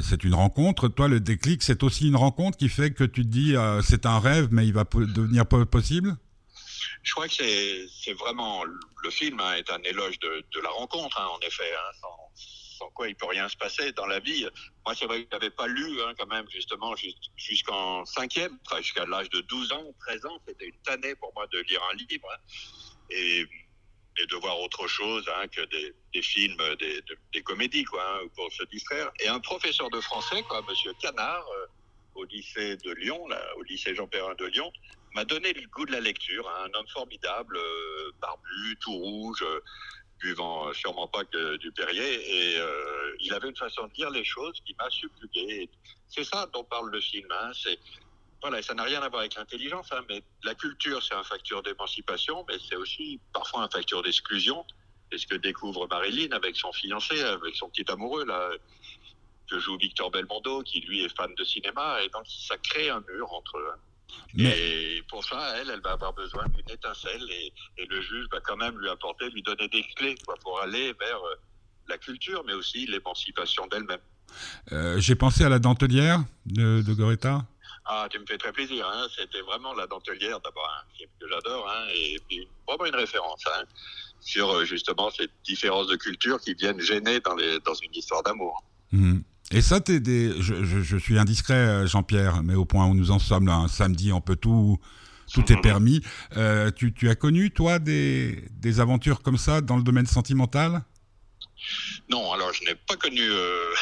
c'est 0.00 0.24
une 0.24 0.34
rencontre. 0.34 0.88
Toi, 0.88 1.08
le 1.08 1.20
déclic, 1.20 1.62
c'est 1.62 1.82
aussi 1.82 2.08
une 2.08 2.16
rencontre 2.16 2.56
qui 2.56 2.68
fait 2.68 2.92
que 2.92 3.04
tu 3.04 3.22
te 3.22 3.28
dis, 3.28 3.54
c'est 3.82 4.06
un 4.06 4.18
rêve, 4.20 4.48
mais 4.50 4.66
il 4.66 4.72
va 4.72 4.84
devenir 4.84 5.46
possible? 5.46 6.16
Je 7.02 7.12
crois 7.12 7.28
que 7.28 7.34
c'est 7.34 8.12
vraiment, 8.14 8.64
le 8.64 9.10
film 9.10 9.40
hein, 9.40 9.54
est 9.54 9.70
un 9.70 9.82
éloge 9.84 10.18
de, 10.20 10.60
la 10.62 10.70
rencontre, 10.70 11.20
hein, 11.20 11.26
en 11.26 11.38
effet, 11.46 11.70
sans, 12.00 12.88
quoi 12.94 13.08
il 13.08 13.14
peut 13.14 13.26
rien 13.26 13.48
se 13.48 13.56
passer 13.56 13.92
dans 13.92 14.06
la 14.06 14.20
vie. 14.20 14.46
Moi, 14.86 14.94
c'est 14.94 15.06
vrai 15.06 15.22
que 15.22 15.28
je 15.30 15.36
n'avais 15.36 15.50
pas 15.50 15.66
lu, 15.66 15.98
quand 16.18 16.26
même, 16.26 16.46
justement, 16.50 16.94
jusqu'en 17.36 18.04
cinquième, 18.06 18.56
jusqu'à 18.78 19.04
l'âge 19.06 19.28
de 19.30 19.40
12 19.40 19.72
ans, 19.72 19.84
13 20.06 20.26
ans, 20.26 20.38
c'était 20.46 20.66
une 20.66 20.82
tannée 20.84 21.14
pour 21.16 21.32
moi 21.34 21.46
de 21.52 21.58
lire 21.68 21.80
un 21.92 21.96
livre 21.96 22.28
et, 23.10 23.46
de 24.28 24.36
voir 24.36 24.60
autre 24.60 24.86
chose 24.86 25.24
hein, 25.36 25.48
que 25.48 25.62
des, 26.12 26.22
films, 26.22 26.60
des, 27.32 27.42
comédies, 27.42 27.84
quoi, 27.84 28.02
hein, 28.04 28.28
pour 28.36 28.52
se 28.52 28.64
distraire. 28.64 29.10
Et 29.20 29.28
un 29.28 29.40
professeur 29.40 29.88
de 29.88 30.00
français, 30.00 30.42
quoi, 30.42 30.62
Monsieur 30.68 30.92
Canard, 31.00 31.46
euh, 31.48 31.66
au 32.16 32.24
lycée 32.24 32.76
de 32.76 32.92
Lyon, 32.92 33.26
là, 33.28 33.42
au 33.56 33.62
lycée 33.62 33.94
Jean 33.94 34.06
Perrin 34.06 34.34
de 34.34 34.44
Lyon, 34.46 34.70
m'a 35.14 35.24
donné 35.24 35.54
le 35.54 35.66
goût 35.68 35.86
de 35.86 35.92
la 35.92 36.00
lecture. 36.00 36.46
Hein, 36.50 36.68
un 36.68 36.78
homme 36.78 36.88
formidable, 36.88 37.56
euh, 37.56 38.10
barbu, 38.20 38.76
tout 38.80 38.92
rouge, 38.92 39.42
euh, 39.42 39.60
buvant 40.18 40.70
sûrement 40.74 41.08
pas 41.08 41.24
que 41.24 41.56
du 41.56 41.72
Perrier, 41.72 42.02
et 42.04 42.58
il 43.20 43.32
avait 43.32 43.48
une 43.48 43.56
façon 43.56 43.86
de 43.86 43.92
dire 43.94 44.10
les 44.10 44.22
choses 44.22 44.60
qui 44.66 44.74
m'a 44.78 44.90
subjugué. 44.90 45.70
C'est 46.08 46.24
ça 46.24 46.46
dont 46.52 46.62
parle 46.64 46.90
le 46.90 47.00
film. 47.00 47.26
c'est 47.54 47.78
voilà, 48.40 48.62
ça 48.62 48.74
n'a 48.74 48.84
rien 48.84 49.02
à 49.02 49.08
voir 49.08 49.20
avec 49.20 49.34
l'intelligence, 49.34 49.88
hein, 49.92 50.02
mais 50.08 50.22
la 50.44 50.54
culture, 50.54 51.02
c'est 51.02 51.14
un 51.14 51.22
facteur 51.22 51.62
d'émancipation, 51.62 52.44
mais 52.48 52.54
c'est 52.68 52.76
aussi 52.76 53.20
parfois 53.32 53.64
un 53.64 53.68
facteur 53.68 54.02
d'exclusion. 54.02 54.64
C'est 55.10 55.18
ce 55.18 55.26
que 55.26 55.34
découvre 55.34 55.86
Marilyn 55.88 56.30
avec 56.32 56.56
son 56.56 56.72
fiancé, 56.72 57.20
avec 57.20 57.54
son 57.56 57.68
petit 57.68 57.90
amoureux, 57.90 58.24
là, 58.24 58.50
que 59.50 59.58
joue 59.58 59.76
Victor 59.76 60.10
Belmondo, 60.10 60.62
qui 60.62 60.80
lui 60.80 61.04
est 61.04 61.14
fan 61.14 61.34
de 61.34 61.44
cinéma, 61.44 62.02
et 62.02 62.08
donc 62.08 62.24
ça 62.26 62.56
crée 62.58 62.88
un 62.88 63.02
mur 63.12 63.32
entre 63.32 63.58
eux. 63.58 63.72
Et 64.38 65.02
pour 65.08 65.24
ça, 65.24 65.56
elle, 65.58 65.70
elle 65.70 65.80
va 65.80 65.92
avoir 65.92 66.12
besoin 66.14 66.44
d'une 66.48 66.70
étincelle, 66.70 67.22
et, 67.30 67.52
le 67.88 68.00
juge 68.00 68.26
va 68.30 68.40
quand 68.40 68.56
même 68.56 68.78
lui 68.78 68.88
apporter, 68.88 69.28
lui 69.30 69.42
donner 69.42 69.68
des 69.68 69.82
clés 69.96 70.14
quoi, 70.24 70.36
pour 70.42 70.60
aller 70.60 70.92
vers 71.00 71.18
euh, 71.24 71.34
la 71.88 71.98
culture, 71.98 72.44
mais 72.46 72.52
aussi 72.52 72.86
l'émancipation 72.86 73.66
d'elle-même. 73.66 74.00
Euh, 74.70 75.00
j'ai 75.00 75.16
pensé 75.16 75.44
à 75.44 75.48
la 75.48 75.58
dentelière 75.58 76.20
de, 76.46 76.82
de 76.82 76.94
Goretta. 76.94 77.44
Ah, 77.92 78.06
tu 78.08 78.20
me 78.20 78.24
fais 78.24 78.38
très 78.38 78.52
plaisir. 78.52 78.88
Hein. 78.88 79.06
C'était 79.18 79.40
vraiment 79.40 79.74
La 79.74 79.88
Dentelière, 79.88 80.38
d'abord, 80.40 80.70
un 80.80 80.96
film 80.96 81.10
que 81.20 81.26
j'adore, 81.28 81.68
hein, 81.68 81.88
et 81.92 82.18
puis 82.28 82.46
vraiment 82.68 82.86
une 82.86 82.94
référence 82.94 83.42
hein, 83.48 83.64
sur 84.20 84.48
euh, 84.48 84.64
justement 84.64 85.10
ces 85.10 85.28
différences 85.44 85.88
de 85.88 85.96
culture 85.96 86.40
qui 86.40 86.54
viennent 86.54 86.80
gêner 86.80 87.18
dans, 87.18 87.34
une 87.36 87.92
histoire 87.92 88.22
d'amour. 88.22 88.62
Mmh. 88.92 89.18
Et 89.50 89.60
ça. 89.60 89.80
Je, 89.88 90.96
suis 90.98 91.18
indiscret, 91.18 91.54
euh, 91.54 91.86
Jean-Pierre, 91.88 92.44
mais 92.44 92.54
au 92.54 92.64
point 92.64 92.86
où 92.86 92.94
nous 92.94 93.10
en 93.10 93.18
sommes 93.18 93.48
un 93.48 93.66
samedi, 93.66 94.12
on 94.12 94.20
peut 94.20 94.36
tout, 94.36 94.78
tout 95.34 95.52
est 95.52 95.60
permis. 95.60 96.00
Euh, 96.36 96.70
tu, 96.70 97.08
as 97.08 97.16
connu, 97.16 97.50
toi, 97.50 97.80
des 97.80 98.40
aventures 98.78 99.20
comme 99.20 99.36
ça 99.36 99.62
dans 99.62 99.76
le 99.76 99.82
domaine 99.82 100.06
sentimental? 100.06 100.84
Non, 102.08 102.32
alors 102.32 102.52
je 102.52 102.64
n'ai 102.64 102.74
pas 102.74 102.96
connu. 102.96 103.22
Euh, 103.22 103.74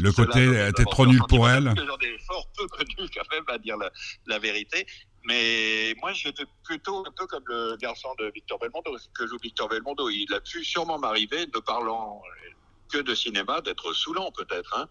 le 0.00 0.12
côté, 0.12 0.68
était 0.68 0.84
trop 0.84 1.06
nul 1.06 1.20
pour 1.28 1.48
elle. 1.48 1.72
J'en 1.76 1.98
ai 1.98 2.18
fort 2.26 2.48
peu 2.56 2.66
connu 2.68 3.08
quand 3.14 3.30
même, 3.30 3.44
à 3.48 3.58
dire 3.58 3.76
la, 4.26 4.38
vérité. 4.38 4.86
Mais 5.24 5.94
moi, 6.00 6.12
j'étais 6.12 6.44
plutôt 6.64 7.04
un 7.06 7.12
peu 7.16 7.26
comme 7.26 7.44
le 7.46 7.76
garçon 7.76 8.08
de 8.18 8.30
Victor 8.34 8.58
Belmondo, 8.58 8.96
que 9.14 9.26
joue 9.26 9.36
Victor 9.42 9.68
Belmondo. 9.68 10.10
Il 10.10 10.32
a 10.34 10.40
pu 10.40 10.64
sûrement 10.64 10.98
m'arriver, 10.98 11.46
ne 11.46 11.60
parlant 11.60 12.20
que 12.92 12.98
de 12.98 13.14
cinéma, 13.14 13.60
d'être 13.62 13.92
saoulant 13.94 14.30
peut-être, 14.32 14.76
hein, 14.76 14.86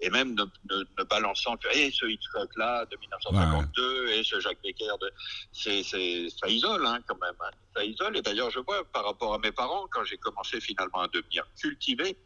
et 0.00 0.10
même 0.10 0.34
ne, 0.34 0.44
ne, 0.70 1.04
balançant 1.04 1.56
que 1.56 1.68
et 1.74 1.90
ce 1.90 2.04
Hitchcock-là 2.06 2.84
de 2.86 2.96
1952 2.96 4.08
et 4.08 4.22
ce 4.22 4.38
Jacques 4.40 4.60
Becker, 4.62 4.92
de, 5.00 5.10
c'est, 5.52 5.82
c'est, 5.82 6.28
ça 6.28 6.48
isole 6.48 6.86
hein, 6.86 6.98
quand 7.06 7.18
même, 7.20 7.34
hein. 7.40 7.50
ça 7.74 7.84
isole. 7.84 8.16
Et 8.16 8.22
d'ailleurs, 8.22 8.50
je 8.50 8.60
vois 8.60 8.84
par 8.92 9.04
rapport 9.04 9.34
à 9.34 9.38
mes 9.38 9.52
parents, 9.52 9.86
quand 9.90 10.04
j'ai 10.04 10.18
commencé 10.18 10.60
finalement 10.60 11.00
à 11.00 11.08
devenir 11.08 11.44
cultivé, 11.58 12.16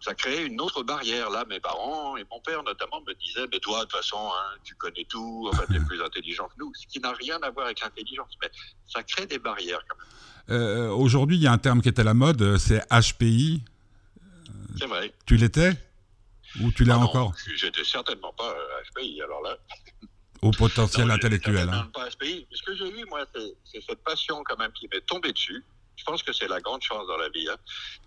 ça 0.00 0.14
créait 0.14 0.44
une 0.44 0.60
autre 0.60 0.82
barrière. 0.82 1.30
Là, 1.30 1.44
mes 1.48 1.60
parents 1.60 2.16
et 2.16 2.24
mon 2.30 2.40
père 2.40 2.62
notamment 2.64 3.00
me 3.06 3.14
disaient, 3.14 3.46
mais 3.52 3.60
toi, 3.60 3.78
de 3.78 3.82
toute 3.84 3.92
façon, 3.92 4.18
hein, 4.18 4.58
tu 4.64 4.74
connais 4.74 5.06
tout, 5.08 5.48
enfin, 5.52 5.62
tu 5.70 5.76
es 5.76 5.80
plus 5.86 6.02
intelligent 6.02 6.48
que 6.48 6.54
nous, 6.58 6.72
ce 6.74 6.86
qui 6.88 6.98
n'a 6.98 7.12
rien 7.12 7.38
à 7.42 7.50
voir 7.50 7.66
avec 7.66 7.80
l'intelligence, 7.80 8.32
mais 8.42 8.50
ça 8.88 9.02
crée 9.04 9.26
des 9.26 9.38
barrières 9.38 9.82
quand 9.88 9.96
même. 9.96 10.06
Euh, 10.50 10.90
aujourd'hui, 10.90 11.36
il 11.36 11.42
y 11.42 11.46
a 11.46 11.52
un 11.52 11.58
terme 11.58 11.80
qui 11.80 11.88
est 11.88 12.00
à 12.00 12.04
la 12.04 12.14
mode, 12.14 12.58
c'est 12.58 12.82
HPI, 12.90 13.62
c'est 14.78 14.86
vrai. 14.86 15.12
Tu 15.26 15.36
l'étais? 15.36 15.72
Ou 16.60 16.70
tu 16.72 16.84
l'as 16.84 16.94
ah 16.94 16.98
encore? 16.98 17.34
J'étais 17.56 17.84
certainement 17.84 18.32
pas 18.34 18.54
HPI, 18.90 19.22
alors 19.22 19.42
là. 19.42 19.56
Au 20.42 20.50
potentiel 20.50 21.10
intellectuel. 21.10 21.68
Hein. 21.68 21.90
pas 21.94 22.08
HPI. 22.10 22.46
Ce 22.52 22.62
que 22.62 22.76
j'ai 22.76 22.88
eu, 22.88 23.04
moi, 23.06 23.24
c'est 23.34 23.80
cette 23.80 24.02
passion 24.02 24.42
quand 24.44 24.58
même 24.58 24.72
qui 24.72 24.88
m'est 24.92 25.06
tombée 25.06 25.32
dessus. 25.32 25.64
Je 25.96 26.04
pense 26.04 26.22
que 26.22 26.32
c'est 26.32 26.48
la 26.48 26.60
grande 26.60 26.82
chance 26.82 27.06
dans 27.06 27.16
la 27.16 27.28
vie, 27.28 27.48
hein, 27.48 27.56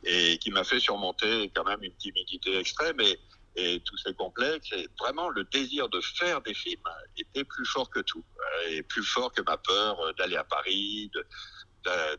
et 0.04 0.38
qui 0.40 0.52
m'a 0.52 0.64
fait 0.64 0.80
surmonter 0.80 1.50
quand 1.56 1.64
même 1.64 1.82
une 1.82 1.96
timidité 1.96 2.58
extrême 2.58 3.00
et, 3.00 3.18
et 3.56 3.80
tous 3.86 3.98
ces 3.98 4.14
complexes. 4.14 4.70
Et 4.74 4.88
vraiment, 5.00 5.30
le 5.30 5.46
désir 5.46 5.88
de 5.88 6.02
faire 6.02 6.42
des 6.42 6.54
films 6.54 6.84
était 7.18 7.46
plus 7.46 7.66
fort 7.66 7.90
que 7.90 8.02
tout, 8.02 8.24
euh, 8.40 8.70
et 8.72 8.84
plus 8.84 9.04
fort 9.04 9.32
que 9.32 9.42
ma 9.44 9.58
peur 9.58 9.98
d'aller 10.18 10.36
à 10.36 10.44
Paris, 10.44 11.10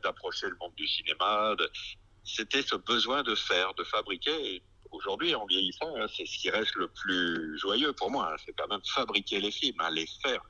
d'approcher 0.03 0.49
le 0.49 0.57
monde 0.61 0.75
du 0.77 0.87
cinéma. 0.87 1.55
De, 1.59 1.71
c'était 2.27 2.63
ce 2.63 2.77
besoin 2.77 3.23
de 3.23 3.35
faire, 3.35 3.73
de 3.75 3.85
fabriquer. 3.85 4.63
aujourd'hui, 4.91 5.35
en 5.35 5.47
vieillissant, 5.47 5.95
hein, 5.97 6.07
c'est 6.15 6.27
ce 6.27 6.39
qui 6.39 6.51
reste 6.51 6.75
le 6.77 6.89
plus 6.89 7.59
joyeux 7.59 7.93
pour 7.93 8.11
moi. 8.11 8.31
Hein. 8.33 8.37
c'est 8.45 8.55
quand 8.57 8.69
même 8.69 8.81
fabriquer 8.95 9.41
les 9.41 9.51
films, 9.51 9.81
hein, 9.81 9.91
les 9.91 10.07
faire. 10.23 10.43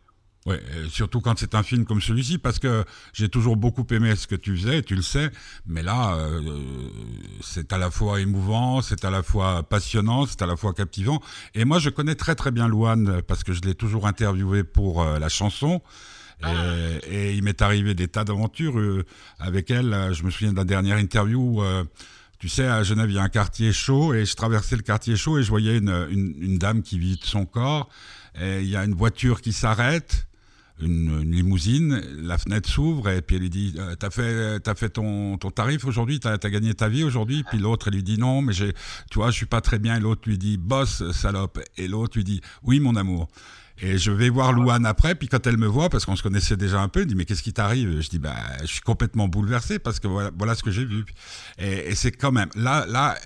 Oui, 0.46 0.54
surtout 0.90 1.20
quand 1.20 1.36
c'est 1.36 1.56
un 1.56 1.64
film 1.64 1.84
comme 1.84 2.00
celui-ci, 2.00 2.38
parce 2.38 2.60
que 2.60 2.84
j'ai 3.12 3.28
toujours 3.28 3.56
beaucoup 3.56 3.84
aimé 3.90 4.14
ce 4.14 4.28
que 4.28 4.36
tu 4.36 4.56
faisais, 4.56 4.80
tu 4.82 4.94
le 4.94 5.02
sais, 5.02 5.32
mais 5.66 5.82
là, 5.82 6.14
euh, 6.14 6.40
c'est 7.42 7.72
à 7.72 7.78
la 7.78 7.90
fois 7.90 8.20
émouvant, 8.20 8.80
c'est 8.80 9.04
à 9.04 9.10
la 9.10 9.24
fois 9.24 9.64
passionnant, 9.64 10.24
c'est 10.24 10.42
à 10.42 10.46
la 10.46 10.54
fois 10.54 10.72
captivant. 10.72 11.20
Et 11.54 11.64
moi, 11.64 11.80
je 11.80 11.90
connais 11.90 12.14
très 12.14 12.36
très 12.36 12.52
bien 12.52 12.68
Louane, 12.68 13.22
parce 13.22 13.42
que 13.42 13.52
je 13.52 13.62
l'ai 13.62 13.74
toujours 13.74 14.06
interviewé 14.06 14.62
pour 14.62 15.02
euh, 15.02 15.18
la 15.18 15.28
chanson. 15.28 15.82
Ah. 16.42 16.52
Et, 17.08 17.34
il 17.34 17.42
m'est 17.42 17.62
arrivé 17.62 17.94
des 17.94 18.08
tas 18.08 18.24
d'aventures 18.24 18.78
euh, 18.78 19.04
avec 19.38 19.70
elle. 19.70 20.10
Je 20.12 20.22
me 20.22 20.30
souviens 20.30 20.52
de 20.52 20.56
la 20.56 20.64
dernière 20.64 20.98
interview. 20.98 21.62
Euh, 21.62 21.84
tu 22.38 22.48
sais, 22.48 22.66
à 22.66 22.82
Genève, 22.82 23.10
il 23.10 23.16
y 23.16 23.18
a 23.18 23.22
un 23.22 23.28
quartier 23.28 23.72
chaud 23.72 24.12
et 24.12 24.24
je 24.24 24.34
traversais 24.34 24.76
le 24.76 24.82
quartier 24.82 25.16
chaud 25.16 25.38
et 25.38 25.42
je 25.42 25.48
voyais 25.48 25.78
une, 25.78 26.58
dame 26.58 26.82
qui 26.82 26.98
vit 26.98 27.16
de 27.16 27.24
son 27.24 27.46
corps. 27.46 27.88
Il 28.38 28.66
y 28.66 28.76
a 28.76 28.84
une 28.84 28.94
voiture 28.94 29.40
qui 29.40 29.54
s'arrête, 29.54 30.26
une, 30.80 31.22
limousine, 31.22 32.02
la 32.22 32.36
fenêtre 32.38 32.68
s'ouvre 32.68 33.08
et 33.08 33.22
puis 33.22 33.36
elle 33.36 33.42
lui 33.42 33.50
dit 33.50 33.74
euh, 33.78 33.94
T'as 33.94 34.10
fait, 34.10 34.68
as 34.68 34.74
fait 34.74 34.90
ton, 34.90 35.38
ton 35.38 35.50
tarif 35.50 35.84
aujourd'hui 35.86 36.20
T'as 36.20 36.34
as 36.34 36.50
gagné 36.50 36.74
ta 36.74 36.88
vie 36.88 37.04
aujourd'hui? 37.04 37.44
Puis 37.48 37.58
l'autre, 37.58 37.88
elle 37.88 37.94
lui 37.94 38.02
dit 38.02 38.18
Non, 38.18 38.42
mais 38.42 38.52
tu 38.52 38.74
vois, 39.14 39.30
je 39.30 39.36
suis 39.36 39.46
pas 39.46 39.60
très 39.60 39.78
bien. 39.78 39.96
Et 39.96 40.00
l'autre 40.00 40.22
lui 40.26 40.38
dit 40.38 40.58
Boss, 40.58 41.10
salope. 41.12 41.60
Et 41.76 41.88
l'autre 41.88 42.16
lui 42.16 42.24
dit 42.24 42.40
Oui, 42.62 42.80
mon 42.80 42.96
amour. 42.96 43.28
Et 43.78 43.98
je 43.98 44.10
vais 44.10 44.30
voir 44.30 44.52
Louane 44.52 44.86
après, 44.86 45.14
puis 45.14 45.28
quand 45.28 45.46
elle 45.46 45.58
me 45.58 45.66
voit, 45.66 45.90
parce 45.90 46.06
qu'on 46.06 46.16
se 46.16 46.22
connaissait 46.22 46.56
déjà 46.56 46.80
un 46.80 46.88
peu, 46.88 47.00
elle 47.00 47.06
dit 47.06 47.14
mais 47.14 47.26
qu'est-ce 47.26 47.42
qui 47.42 47.52
t'arrive? 47.52 48.00
Je 48.00 48.08
dis 48.08 48.18
bah 48.18 48.34
je 48.62 48.66
suis 48.66 48.80
complètement 48.80 49.28
bouleversé 49.28 49.78
parce 49.78 50.00
que 50.00 50.08
voilà, 50.08 50.30
voilà 50.36 50.54
ce 50.54 50.62
que 50.62 50.70
j'ai 50.70 50.84
vu. 50.84 51.04
Et, 51.58 51.94
c'est 51.94 52.12
quand 52.12 52.32
même 52.32 52.48
là 52.54 52.86
là 52.86 53.16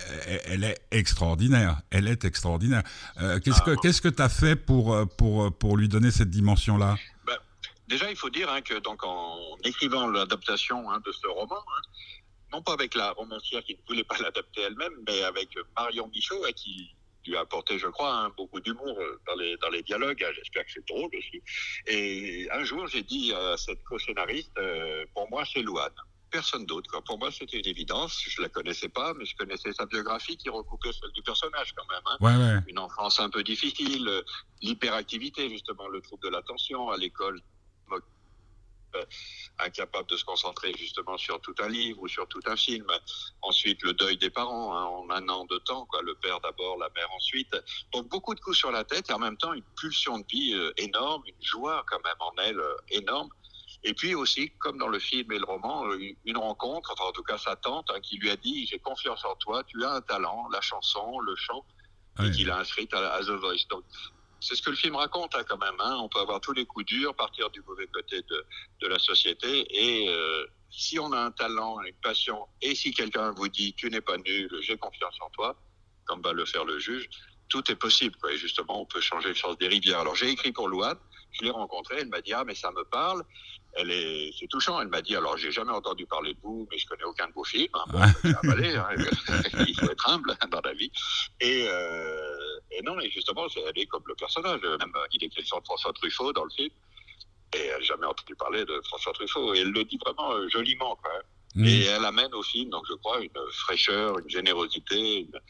elle 0.47 0.65
est 0.65 0.81
extraordinaire, 0.91 1.81
elle 1.91 2.09
est 2.09 2.25
extraordinaire. 2.25 2.83
Euh, 3.21 3.39
qu'est-ce 3.39 3.63
que 3.63 3.75
qu'est-ce 3.81 4.01
que 4.01 4.09
t'as 4.09 4.29
fait 4.29 4.57
pour 4.57 4.97
pour 5.17 5.57
pour 5.57 5.77
lui 5.77 5.89
donner 5.89 6.11
cette 6.11 6.31
dimension 6.31 6.77
là 6.77 6.97
bah, 7.25 7.39
Déjà 7.89 8.11
il 8.11 8.17
faut 8.17 8.31
dire 8.31 8.51
hein, 8.51 8.61
que 8.61 8.81
donc 8.81 9.05
en 9.05 9.37
écrivant 9.65 10.09
l'adaptation 10.09 10.91
hein, 10.91 11.01
de 11.07 11.13
ce 11.13 11.29
roman. 11.29 11.57
Hein, 11.57 11.83
non 12.53 12.63
pas 12.63 12.73
avec 12.73 12.95
la 12.95 13.13
romancière 13.13 13.63
qui 13.63 13.75
ne 13.75 13.79
voulait 13.87 14.05
pas 14.05 14.19
l'adapter 14.19 14.63
elle-même, 14.63 14.93
mais 15.07 15.23
avec 15.23 15.51
Marion 15.77 16.11
Michaud, 16.13 16.45
qui 16.57 16.91
lui 17.27 17.37
a 17.37 17.41
apporté, 17.41 17.79
je 17.79 17.87
crois, 17.87 18.13
hein, 18.13 18.33
beaucoup 18.37 18.61
d'humour 18.61 18.97
euh, 18.99 19.21
dans 19.27 19.35
les, 19.35 19.57
dans 19.59 19.69
les 19.71 19.83
dialogues. 19.83 20.23
Hein, 20.25 20.33
j'espère 20.35 20.65
que 20.65 20.73
c'est 20.73 20.87
drôle 20.87 21.11
aussi. 21.17 21.43
Et 21.87 22.49
un 22.53 22.65
jour, 22.65 22.87
j'ai 22.87 23.03
dit 23.03 23.33
à 23.35 23.57
cette 23.57 23.83
co-scénariste, 23.85 24.53
euh, 24.59 25.05
pour 25.15 25.29
moi, 25.31 25.45
c'est 25.45 25.63
Louane. 25.63 25.93
personne 26.31 26.65
d'autre. 26.67 27.03
Pour 27.05 27.19
moi, 27.19 27.31
c'était 27.31 27.59
une 27.59 27.67
évidence. 27.67 28.23
Je 28.27 28.41
la 28.41 28.49
connaissais 28.49 28.89
pas, 28.89 29.13
mais 29.15 29.25
je 29.25 29.37
connaissais 29.37 29.73
sa 29.73 29.87
biographie 29.87 30.37
qui 30.37 30.49
recoupait 30.49 30.93
celle 30.93 31.11
du 31.13 31.23
personnage 31.23 31.73
quand 31.77 31.87
même. 31.91 32.03
Hein. 32.07 32.17
Une 32.69 32.79
enfance 32.79 33.21
un 33.21 33.31
peu 33.31 33.43
difficile, 33.43 34.09
euh, 34.09 34.23
l'hyperactivité 34.63 35.49
justement, 35.51 35.89
le 35.89 36.01
trouble 36.01 36.23
de 36.23 36.29
l'attention 36.29 36.91
à 36.91 36.97
l'école, 36.97 37.41
incapable 39.59 40.09
de 40.09 40.17
se 40.17 40.25
concentrer 40.25 40.73
justement 40.77 41.17
sur 41.19 41.41
tout 41.41 41.55
un 41.61 41.69
livre 41.69 42.01
ou 42.03 42.09
sur 42.09 42.27
tout 42.29 42.41
un 42.47 42.57
film. 42.57 42.87
Ensuite, 43.43 43.83
le 43.83 43.93
deuil 43.93 44.17
des 44.17 44.31
parents 44.31 44.77
hein, 44.77 44.85
en 44.85 45.11
un 45.11 45.29
an 45.29 45.45
de 45.45 45.59
temps, 45.59 45.87
quoi. 45.87 46.03
Le 46.03 46.15
père 46.15 46.41
d'abord, 46.41 46.79
la 46.79 46.89
mère 46.95 47.11
ensuite. 47.13 47.55
Donc 47.93 48.09
beaucoup 48.09 48.35
de 48.35 48.41
coups 48.41 48.57
sur 48.57 48.71
la 48.71 48.85
tête 48.85 49.11
et 49.11 49.13
en 49.13 49.19
même 49.19 49.37
temps 49.37 49.53
une 49.53 49.65
pulsion 49.77 50.19
de 50.19 50.27
vie 50.31 50.55
euh, 50.55 50.73
énorme, 50.77 51.23
une 51.27 51.43
joie 51.43 51.85
quand 51.89 52.03
même 52.05 52.21
en 52.21 52.33
elle 52.39 52.61
énorme 52.91 53.31
et 53.83 53.95
puis 53.95 54.15
aussi, 54.15 54.51
comme 54.59 54.79
dans 54.79 54.89
le 54.89 54.99
film 54.99 55.33
et 55.33 55.39
le 55.39 55.45
roman, 55.45 55.87
euh, 55.87 55.99
une 56.27 56.37
rencontre, 56.37 56.93
enfin 56.93 57.09
en 57.09 57.13
tout 57.13 57.23
cas 57.23 57.39
sa 57.39 57.57
tante, 57.57 57.91
hein, 57.91 58.01
qui 58.03 58.19
lui 58.19 58.31
a 58.31 58.37
dit 58.37 58.67
J'ai 58.67 58.79
confiance 58.79 59.25
en 59.25 59.35
toi, 59.37 59.65
tu 59.65 59.83
as 59.85 59.93
un 59.93 60.01
talent, 60.03 60.49
la 60.53 60.61
chanson, 60.61 61.19
le 61.21 61.35
chant, 61.37 61.65
et 62.23 62.31
qu'il 62.31 62.51
a 62.51 62.59
inscrite 62.59 62.93
à, 62.93 63.21
The 63.21 63.31
Voice. 63.31 63.67
Donc, 63.71 63.85
c'est 64.41 64.55
ce 64.55 64.63
que 64.63 64.71
le 64.71 64.77
film 64.77 64.97
raconte 64.97 65.35
hein, 65.35 65.45
quand 65.49 65.59
même. 65.59 65.75
Hein. 65.79 65.99
On 66.01 66.09
peut 66.09 66.21
avoir 66.21 66.41
tous 66.41 66.53
les 66.53 66.65
coups 66.65 66.87
durs, 66.87 67.15
partir 67.15 67.51
du 67.51 67.63
mauvais 67.63 67.87
côté 67.87 68.23
de, 68.23 68.45
de 68.81 68.89
la 68.89 68.99
société. 68.99 69.67
Et 69.71 70.09
euh, 70.09 70.47
si 70.71 70.99
on 70.99 71.13
a 71.13 71.19
un 71.19 71.31
talent, 71.31 71.81
une 71.83 71.95
passion, 72.03 72.47
et 72.63 72.75
si 72.75 72.93
quelqu'un 72.93 73.33
vous 73.33 73.49
dit 73.49 73.75
tu 73.75 73.91
n'es 73.91 74.01
pas 74.01 74.17
nul, 74.17 74.51
j'ai 74.63 74.77
confiance 74.77 75.17
en 75.21 75.31
toi, 75.31 75.57
comme 76.05 76.23
va 76.23 76.33
le 76.33 76.45
faire 76.45 76.65
le 76.65 76.79
juge, 76.79 77.09
tout 77.49 77.71
est 77.71 77.77
possible. 77.77 78.17
Quoi. 78.17 78.33
Et 78.33 78.39
justement, 78.39 78.81
on 78.81 78.87
peut 78.87 79.01
changer 79.01 79.29
le 79.29 79.35
sens 79.35 79.59
des 79.59 79.69
rivières. 79.69 80.01
Alors 80.01 80.15
j'ai 80.15 80.31
écrit 80.31 80.53
pour 80.53 80.69
Louane, 80.69 80.99
je 81.33 81.45
l'ai 81.45 81.51
rencontrée, 81.51 81.97
elle 82.01 82.09
m'a 82.09 82.21
dit 82.21 82.33
ah 82.33 82.45
mais 82.45 82.55
ça 82.55 82.71
me 82.73 82.85
parle 82.85 83.25
elle 83.75 83.91
est, 83.91 84.33
c'est 84.39 84.47
touchant. 84.49 84.81
Elle 84.81 84.89
m'a 84.89 85.03
dit, 85.03 85.17
alors 85.17 85.37
j'ai 85.37 85.53
jamais 85.53 85.73
entendu 85.73 86.07
parler 86.07 86.35
de 86.35 86.39
vous, 86.43 86.67
mais 86.71 86.79
je 86.79 86.87
connais 86.87 87.05
aucun 87.05 87.29
de 87.29 87.33
vos 87.33 87.45
films. 87.45 87.69
Hein. 87.75 87.85
Bon, 87.89 88.01
hein. 88.03 88.13
il 89.67 89.75
faut 89.79 89.91
être 89.91 90.09
humble 90.09 90.37
hein, 90.41 90.47
dans 90.51 90.61
la 90.65 90.73
vie. 90.73 90.91
Et, 91.41 91.67
euh, 91.69 92.20
et 92.81 92.83
non, 92.83 92.99
et 93.01 93.11
justement, 93.11 93.47
elle 93.57 93.83
est 93.83 93.87
comme 93.87 94.03
le 94.07 94.15
personnage. 94.15 94.61
Même, 94.63 94.93
il 95.13 95.25
est 95.25 95.29
question 95.29 95.59
de 95.59 95.65
François 95.65 95.93
Truffaut 95.93 96.33
dans 96.33 96.45
le 96.45 96.51
film. 96.51 96.71
Et 97.55 97.59
elle 97.59 97.79
n'a 97.79 97.81
jamais 97.81 98.07
entendu 98.07 98.35
parler 98.37 98.65
de 98.65 98.81
François 98.87 99.13
Truffaut. 99.13 99.55
Et 99.55 99.61
elle 99.61 99.71
le 99.71 99.85
dit 99.85 99.99
vraiment 100.05 100.33
euh, 100.33 100.49
joliment, 100.49 100.99
même. 101.05 101.23
Mmh. 101.57 101.67
Et 101.67 101.85
elle 101.85 102.05
amène 102.05 102.33
au 102.33 102.43
film, 102.43 102.71
donc 102.71 102.85
je 102.89 102.95
crois, 102.95 103.21
une 103.21 103.53
fraîcheur, 103.53 104.19
une 104.21 104.31
générosité, 104.31 105.21
une, 105.21 105.41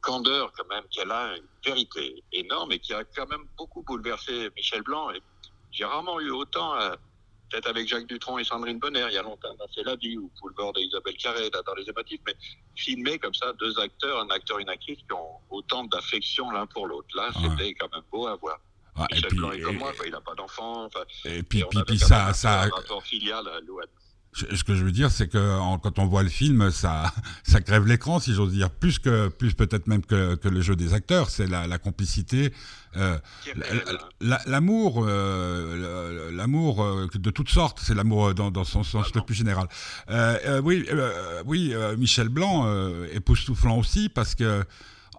candeur 0.00 0.52
quand 0.52 0.66
même, 0.68 0.82
qu'elle 0.90 1.12
a 1.12 1.36
une 1.36 1.46
vérité 1.64 2.22
énorme 2.32 2.72
et 2.72 2.80
qui 2.80 2.92
a 2.92 3.04
quand 3.04 3.30
même 3.30 3.44
beaucoup 3.56 3.82
bouleversé 3.82 4.50
Michel 4.56 4.82
Blanc. 4.82 5.12
Et 5.12 5.22
j'ai 5.70 5.84
rarement 5.84 6.18
eu 6.20 6.30
autant... 6.30 6.74
Euh, 6.80 6.96
peut-être 7.54 7.68
avec 7.68 7.86
Jacques 7.86 8.06
Dutronc 8.06 8.38
et 8.38 8.44
Sandrine 8.44 8.78
Bonner, 8.78 9.06
il 9.08 9.14
y 9.14 9.18
a 9.18 9.22
longtemps, 9.22 9.54
C'est 9.74 9.84
la 9.84 9.94
vie, 9.96 10.18
ou 10.18 10.30
Poulbord 10.40 10.72
et 10.76 10.82
Isabelle 10.82 11.16
Carré, 11.16 11.50
dans 11.50 11.74
Les 11.74 11.88
Émotifs, 11.88 12.20
mais 12.26 12.34
filmer 12.74 13.18
comme 13.18 13.34
ça 13.34 13.52
deux 13.54 13.78
acteurs, 13.78 14.20
un 14.20 14.28
acteur 14.30 14.58
et 14.58 14.62
une 14.62 14.68
actrice 14.68 14.98
qui 14.98 15.12
ont 15.12 15.38
autant 15.50 15.84
d'affection 15.84 16.50
l'un 16.50 16.66
pour 16.66 16.86
l'autre. 16.86 17.08
Là, 17.14 17.30
c'était 17.32 17.74
quand 17.74 17.92
même 17.92 18.02
beau 18.10 18.26
à 18.26 18.36
voir. 18.36 18.58
et 19.10 19.20
puis, 19.20 19.38
comme 19.38 19.76
moi, 19.76 19.92
il 20.04 20.10
n'a 20.10 20.20
pas 20.20 20.34
d'enfant. 20.34 20.88
Et 21.24 21.42
puis, 21.42 21.60
et 21.60 21.64
puis, 21.64 21.82
puis 21.86 21.98
ça, 21.98 22.32
ça. 22.32 22.62
Un 22.62 22.68
rapport 22.70 23.02
filial 23.02 23.46
à 23.48 23.60
Louane 23.60 23.86
ce 24.34 24.64
que 24.64 24.74
je 24.74 24.84
veux 24.84 24.92
dire, 24.92 25.10
c'est 25.10 25.28
que 25.28 25.78
quand 25.78 25.98
on 25.98 26.06
voit 26.06 26.22
le 26.22 26.28
film, 26.28 26.70
ça, 26.70 27.12
ça 27.44 27.60
crève 27.60 27.86
l'écran, 27.86 28.18
si 28.18 28.34
j'ose 28.34 28.52
dire, 28.52 28.70
plus 28.70 28.98
que, 28.98 29.28
plus 29.28 29.54
peut-être 29.54 29.86
même 29.86 30.04
que, 30.04 30.34
que, 30.34 30.48
le 30.48 30.60
jeu 30.60 30.76
des 30.76 30.94
acteurs. 30.94 31.30
C'est 31.30 31.46
la, 31.46 31.66
la, 31.66 31.78
complicité, 31.78 32.52
euh, 32.96 33.18
l'amour, 34.46 35.04
euh, 35.06 36.30
l'amour 36.32 36.82
euh, 36.82 37.08
de 37.14 37.30
toutes 37.30 37.50
sortes. 37.50 37.80
C'est 37.82 37.94
l'amour 37.94 38.34
dans, 38.34 38.50
dans, 38.50 38.64
son 38.64 38.82
sens 38.82 39.14
le 39.14 39.20
plus 39.20 39.34
général. 39.34 39.68
Euh, 40.10 40.60
oui, 40.62 40.86
oui, 41.46 41.74
Michel 41.96 42.28
Blanc, 42.28 42.66
époustouflant 43.12 43.78
aussi, 43.78 44.08
parce 44.08 44.34
que 44.34 44.64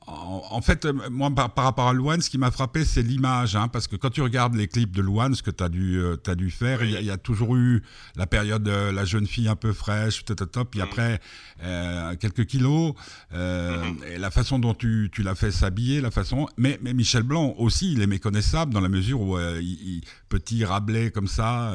en, 0.07 0.61
fait, 0.61 0.85
moi, 1.09 1.31
par, 1.31 1.51
rapport 1.55 1.87
à 1.87 1.93
Louane, 1.93 2.21
ce 2.21 2.29
qui 2.29 2.37
m'a 2.37 2.51
frappé, 2.51 2.85
c'est 2.85 3.01
l'image. 3.01 3.55
Hein, 3.55 3.67
parce 3.67 3.87
que 3.87 3.95
quand 3.95 4.11
tu 4.11 4.21
regardes 4.21 4.53
les 4.55 4.67
clips 4.67 4.95
de 4.95 5.01
Louane, 5.01 5.33
ce 5.33 5.41
que 5.41 5.49
tu 5.49 5.63
as, 5.63 5.69
dû, 5.69 5.97
euh, 5.97 6.15
as 6.27 6.35
dû 6.35 6.51
faire, 6.51 6.83
il 6.83 6.91
y, 6.91 7.09
a 7.09 7.17
toujours 7.17 7.55
eu 7.55 7.81
la 8.15 8.27
période 8.27 8.61
de 8.61 8.91
la 8.91 9.05
jeune 9.05 9.25
fille 9.25 9.47
un 9.47 9.55
peu 9.55 9.73
fraîche, 9.73 10.23
peut-être 10.23 10.51
top, 10.51 10.71
puis 10.71 10.79
mm. 10.79 10.83
après, 10.83 11.21
euh, 11.63 12.15
quelques 12.17 12.45
kilos. 12.45 12.93
Euh, 13.33 13.83
mm-hmm. 13.83 14.07
et 14.13 14.17
la 14.19 14.29
façon 14.29 14.59
dont 14.59 14.75
tu, 14.75 15.09
tu 15.11 15.23
l'as 15.23 15.33
fait 15.33 15.51
s'habiller, 15.51 16.01
la 16.01 16.11
façon. 16.11 16.47
Mais, 16.57 16.79
mais 16.83 16.93
Michel 16.93 17.23
Blanc 17.23 17.55
aussi, 17.57 17.93
il 17.93 18.01
est 18.01 18.07
méconnaissable 18.07 18.73
dans 18.73 18.81
la 18.81 18.89
mesure 18.89 19.21
où 19.21 19.39
il, 19.39 20.01
petit 20.29 20.65
Rabelais 20.65 21.09
comme 21.09 21.27
ça, 21.27 21.73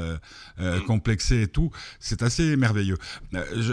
mm. 0.59 0.81
complexé 0.87 1.42
et 1.42 1.48
tout, 1.48 1.70
c'est 1.98 2.22
assez 2.22 2.57
merveilleux. 2.57 2.98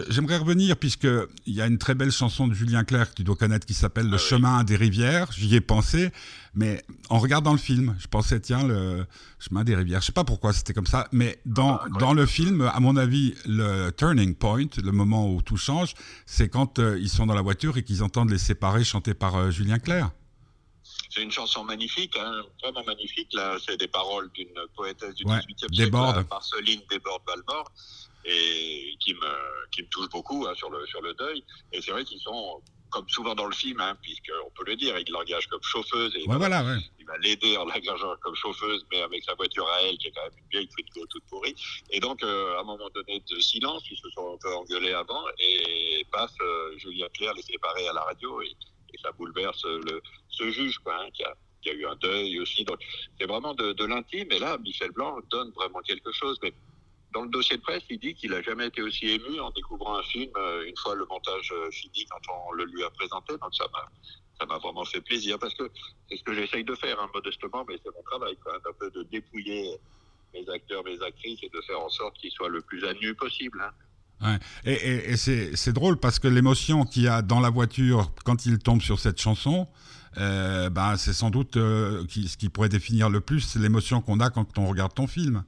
J'aimerais 0.10 0.38
revenir, 0.38 0.78
puisqu'il 0.78 1.54
y 1.54 1.62
a 1.62 1.68
une 1.68 1.78
très 1.78 1.94
belle 1.94 2.12
chanson 2.12 2.48
de 2.48 2.54
Julien 2.56 2.84
Clerc 2.84 3.12
que 3.12 3.16
tu 3.16 3.24
dois 3.24 3.36
connaître 3.36 3.68
qui 3.68 3.74
s'appelle 3.74 4.10
Le 4.10 4.16
ah 4.16 4.18
chemin 4.18 4.47
des 4.64 4.76
rivières, 4.76 5.32
j'y 5.32 5.56
ai 5.56 5.62
pensé, 5.62 6.12
mais 6.54 6.84
en 7.10 7.20
regardant 7.20 7.52
le 7.52 7.58
film, 7.58 7.96
je 8.00 8.08
pensais, 8.08 8.40
tiens, 8.40 8.68
le 8.68 9.06
chemin 9.40 9.64
des 9.64 9.76
rivières, 9.76 10.02
je 10.02 10.08
sais 10.08 10.12
pas 10.12 10.24
pourquoi 10.24 10.54
c'était 10.54 10.74
comme 10.74 10.88
ça, 10.88 11.08
mais 11.12 11.40
dans, 11.46 11.76
ah, 11.76 11.88
dans 12.00 12.14
le 12.14 12.26
film, 12.26 12.62
à 12.62 12.80
mon 12.80 12.98
avis, 12.98 13.36
le 13.46 13.92
turning 13.92 14.36
point, 14.36 14.66
le 14.84 14.92
moment 14.92 15.30
où 15.32 15.42
tout 15.42 15.58
change, 15.58 15.94
c'est 16.26 16.50
quand 16.50 16.80
euh, 16.80 16.98
ils 17.00 17.10
sont 17.10 17.26
dans 17.26 17.36
la 17.36 17.42
voiture 17.42 17.78
et 17.78 17.84
qu'ils 17.84 18.04
entendent 18.04 18.32
les 18.32 18.40
séparés 18.40 18.84
chantés 18.84 19.14
par 19.14 19.36
euh, 19.36 19.52
Julien 19.52 19.80
Clerc. 19.80 20.10
C'est 21.10 21.22
une 21.22 21.32
chanson 21.32 21.64
magnifique, 21.64 22.18
hein, 22.18 22.44
vraiment 22.62 22.84
magnifique. 22.86 23.34
Là, 23.34 23.58
c'est 23.64 23.78
des 23.78 23.88
paroles 23.88 24.30
d'une 24.34 24.54
poétesse 24.76 25.16
du 25.16 25.26
XVIIIe 25.26 25.74
siècle, 25.74 26.26
Marceline 26.30 26.82
Desbordes-Valmore, 26.90 27.72
et 28.26 28.96
qui 29.00 29.14
me, 29.14 29.70
qui 29.72 29.84
me 29.84 29.88
touche 29.90 30.10
beaucoup 30.10 30.46
hein, 30.48 30.54
sur, 30.56 30.70
le, 30.70 30.86
sur 30.86 31.02
le 31.02 31.14
deuil. 31.14 31.44
Et 31.72 31.82
c'est 31.82 31.92
vrai 31.92 32.04
qu'ils 32.04 32.20
sont 32.20 32.62
comme 32.90 33.08
souvent 33.10 33.36
dans 33.36 33.46
le 33.46 33.54
film, 33.54 33.80
hein, 33.80 33.98
puisqu'on 34.02 34.50
peut 34.56 34.64
le 34.66 34.76
dire, 34.76 34.98
il 34.98 35.12
l'engage 35.12 35.48
comme 35.48 35.62
chauffeuse. 35.62 36.16
Et 36.16 36.22
il, 36.22 36.28
va, 36.28 36.36
il 37.00 37.06
va 37.06 37.18
l'aider 37.20 37.58
en 37.58 37.66
l'engageant 37.66 38.16
comme 38.22 38.36
chauffeuse, 38.36 38.86
mais 38.92 39.02
avec 39.02 39.24
sa 39.24 39.34
voiture 39.36 39.68
à 39.68 39.84
elle, 39.84 39.98
qui 39.98 40.08
est 40.08 40.12
quand 40.12 40.24
même 40.24 40.38
une 40.38 40.50
vieille 40.50 40.68
Twingo 40.68 41.06
toute 41.08 41.24
pourrie. 41.26 41.56
Et 41.90 42.00
donc, 42.00 42.24
euh, 42.24 42.58
à 42.58 42.62
un 42.62 42.64
moment 42.64 42.90
donné 42.94 43.22
de 43.30 43.40
silence, 43.40 43.84
ils 43.90 43.98
se 43.98 44.10
sont 44.12 44.34
un 44.34 44.38
peu 44.38 44.54
engueulés 44.56 44.94
avant, 44.94 45.24
et 45.40 46.06
passe 46.12 46.36
euh, 46.42 46.78
Julien 46.78 47.08
Clerc 47.14 47.34
les 47.36 47.42
séparer 47.42 47.88
à 47.88 47.94
la 47.94 48.02
radio, 48.02 48.42
et, 48.42 48.56
ça 49.04 49.12
bouleverse 49.12 49.64
le, 49.64 50.02
ce 50.28 50.50
juge, 50.50 50.80
quoi, 50.80 50.96
hein, 51.00 51.10
qui, 51.14 51.24
a, 51.24 51.36
qui, 51.62 51.70
a, 51.70 51.74
eu 51.74 51.86
un 51.86 51.96
deuil 51.98 52.40
aussi. 52.40 52.66
Donc, 52.66 52.80
c'est 53.20 53.28
vraiment 53.28 53.54
de, 53.54 53.74
de 53.74 53.86
l'intime, 53.86 54.32
et 54.32 54.40
là, 54.40 54.58
Michel 54.58 54.90
Blanc 54.90 55.20
donne 55.30 55.52
vraiment 55.52 55.82
quelque 55.82 56.12
chose. 56.12 56.40
Mais 56.42 56.52
dans 57.18 57.24
le 57.24 57.30
dossier 57.30 57.58
de 57.58 57.62
presse, 57.64 57.82
il 57.90 57.98
dit 57.98 58.14
qu'il 58.14 58.30
n'a 58.30 58.44
jamais 58.44 58.68
été 58.68 58.84
aussi 58.84 59.08
ému 59.08 59.40
en 59.40 59.50
découvrant 59.50 59.98
un 59.98 60.04
film 60.04 60.30
euh, 60.38 60.68
une 60.68 60.78
fois 60.78 60.94
le 60.94 61.04
montage 61.08 61.52
euh, 61.52 61.72
fini 61.72 62.06
quand 62.06 62.22
on 62.32 62.52
le 62.52 62.66
lui 62.66 62.84
a 62.84 62.92
présenté. 62.92 63.34
Donc 63.42 63.56
ça 63.56 63.66
m'a 64.46 64.58
vraiment 64.60 64.86
fait 64.86 65.02
plaisir 65.02 65.40
parce 65.40 65.56
que 65.56 65.64
c'est 66.08 66.18
ce 66.18 66.24
que 66.24 66.36
j'essaye 66.36 66.64
de 66.64 66.76
faire 66.76 67.00
hein, 67.02 67.10
modestement, 67.16 67.66
mais 67.68 67.80
c'est 67.84 67.90
mon 67.96 68.04
travail 68.04 68.38
quand 68.44 68.52
même, 68.52 68.62
un 68.70 68.74
peu 68.80 68.92
de 68.92 69.02
dépouiller 69.12 69.80
mes 70.32 70.48
acteurs, 70.48 70.84
mes 70.84 71.02
actrices 71.02 71.40
et 71.42 71.50
de 71.50 71.60
faire 71.62 71.80
en 71.80 71.90
sorte 71.90 72.16
qu'ils 72.20 72.30
soient 72.30 72.50
le 72.50 72.62
plus 72.62 72.86
à 72.86 72.94
nu 72.94 73.16
possible. 73.16 73.64
Hein. 74.22 74.38
Et, 74.64 75.18
c'est 75.18 75.74
drôle 75.74 75.98
parce 75.98 76.20
que 76.20 76.28
l'émotion 76.28 76.86
qu'il 76.86 77.04
y 77.04 77.08
a 77.08 77.24
dans 77.24 77.40
la 77.40 77.50
voiture 77.50 78.12
quand 78.26 78.46
il 78.46 78.60
tombe 78.60 78.84
sur 78.84 79.00
cette 79.00 79.20
chanson, 79.20 79.68
euh, 80.18 80.70
ben, 80.70 80.98
c'est 80.98 81.14
sans 81.14 81.32
doute 81.32 81.56
ce 81.56 82.38
qui 82.38 82.50
pourrait 82.50 82.70
définir 82.70 83.10
le 83.10 83.22
plus 83.22 83.56
l'émotion 83.56 84.02
qu'on 84.02 84.20
a 84.20 84.30
quand 84.30 84.60
on 84.60 84.68
regarde 84.68 84.94
ton 84.94 85.08
film. 85.08 85.44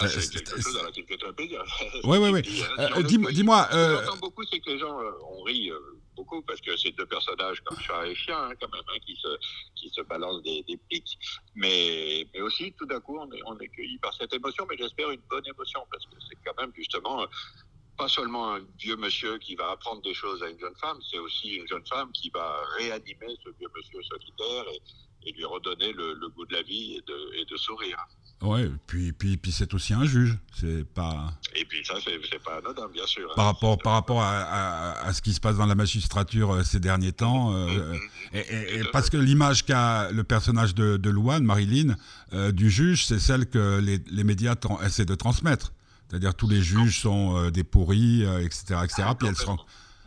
Ah, 0.00 0.08
c'est 0.08 0.30
quelque 0.30 0.60
chose 0.60 0.76
à 0.78 0.84
laquelle 0.84 1.04
tu 1.06 1.32
plaisir. 1.34 1.64
Oui, 2.04 2.18
oui, 2.18 2.30
oui. 2.30 2.42
Dis-moi. 3.32 3.68
Ce 3.70 3.76
que 3.76 4.04
j'entends 4.04 4.16
beaucoup, 4.18 4.44
c'est 4.44 4.60
que 4.60 4.70
les 4.70 4.78
gens, 4.78 5.00
euh, 5.00 5.10
on 5.30 5.42
rit 5.42 5.70
euh, 5.70 5.78
beaucoup 6.14 6.42
parce 6.42 6.60
que 6.60 6.76
c'est 6.76 6.92
deux 6.92 7.06
personnages 7.06 7.60
comme 7.62 7.78
chat 7.80 8.06
et 8.06 8.14
chien, 8.14 8.38
hein, 8.38 8.52
quand 8.60 8.70
même, 8.72 8.82
hein, 8.88 8.98
qui, 9.04 9.16
se, 9.16 9.28
qui 9.74 9.88
se 9.90 10.00
balancent 10.02 10.42
des, 10.42 10.62
des 10.68 10.76
pics. 10.88 11.18
Mais, 11.54 12.26
mais 12.34 12.40
aussi, 12.40 12.72
tout 12.78 12.86
d'un 12.86 13.00
coup, 13.00 13.18
on 13.18 13.30
est, 13.32 13.40
on 13.46 13.58
est 13.58 13.68
cueilli 13.68 13.98
par 13.98 14.14
cette 14.14 14.32
émotion, 14.32 14.66
mais 14.70 14.76
j'espère 14.76 15.10
une 15.10 15.22
bonne 15.28 15.46
émotion 15.46 15.80
parce 15.90 16.04
que 16.06 16.16
c'est 16.28 16.38
quand 16.44 16.60
même 16.60 16.72
justement 16.76 17.26
pas 17.98 18.08
seulement 18.08 18.54
un 18.54 18.60
vieux 18.78 18.96
monsieur 18.96 19.38
qui 19.38 19.56
va 19.56 19.72
apprendre 19.72 20.00
des 20.02 20.14
choses 20.14 20.40
à 20.42 20.48
une 20.48 20.58
jeune 20.58 20.76
femme, 20.76 20.98
c'est 21.10 21.18
aussi 21.18 21.56
une 21.56 21.66
jeune 21.66 21.84
femme 21.86 22.10
qui 22.12 22.30
va 22.30 22.62
réanimer 22.78 23.34
ce 23.44 23.50
vieux 23.58 23.68
monsieur 23.74 24.00
solitaire 24.04 24.64
et, 24.72 25.28
et 25.28 25.32
lui 25.32 25.44
redonner 25.44 25.92
le, 25.92 26.14
le, 26.14 26.28
goût 26.28 26.46
de 26.46 26.54
la 26.54 26.62
vie 26.62 26.94
et 26.94 27.00
de, 27.02 27.34
et 27.34 27.44
de 27.44 27.56
sourire. 27.56 27.98
Ouais, 28.40 28.70
puis, 28.86 29.12
puis, 29.12 29.36
puis 29.36 29.50
c'est 29.50 29.74
aussi 29.74 29.94
un 29.94 30.04
juge. 30.04 30.38
C'est 30.54 30.84
pas. 30.84 31.32
Et 31.56 31.64
puis 31.64 31.84
ça, 31.84 31.94
c'est 32.04 32.42
pas 32.42 32.58
anodin, 32.58 32.88
bien 32.92 33.06
sûr. 33.06 33.32
Par 33.34 33.46
rapport, 33.46 33.78
par 33.78 33.94
rapport 33.94 34.22
à, 34.22 34.92
à, 34.92 35.12
ce 35.12 35.20
qui 35.22 35.32
se 35.32 35.40
passe 35.40 35.56
dans 35.56 35.66
la 35.66 35.74
magistrature 35.74 36.54
euh, 36.54 36.62
ces 36.62 36.78
derniers 36.78 37.10
temps. 37.10 37.52
Euh, 37.52 37.94
mm-hmm. 37.94 37.98
et, 38.34 38.78
et, 38.78 38.84
parce 38.92 39.10
que 39.10 39.16
l'image 39.16 39.64
qu'a 39.64 40.12
le 40.12 40.22
personnage 40.22 40.74
de, 40.76 40.96
de 40.96 41.10
Louane, 41.10 41.42
Marilyn, 41.42 41.96
euh, 42.32 42.52
du 42.52 42.70
juge, 42.70 43.06
c'est 43.06 43.18
celle 43.18 43.46
que 43.46 43.80
les, 43.80 43.98
les 44.08 44.24
médias 44.24 44.54
essaient 44.84 45.04
de 45.04 45.16
transmettre. 45.16 45.72
C'est-à-dire 46.08 46.34
tous 46.34 46.48
les 46.48 46.62
juges 46.62 47.00
sont 47.00 47.50
des 47.50 47.64
pourris, 47.64 48.22
etc. 48.22 48.80
etc. 48.84 49.02
Ah, 49.04 49.14
puis 49.14 49.28
elle 49.28 49.36
se, 49.36 49.44
rend, 49.44 49.58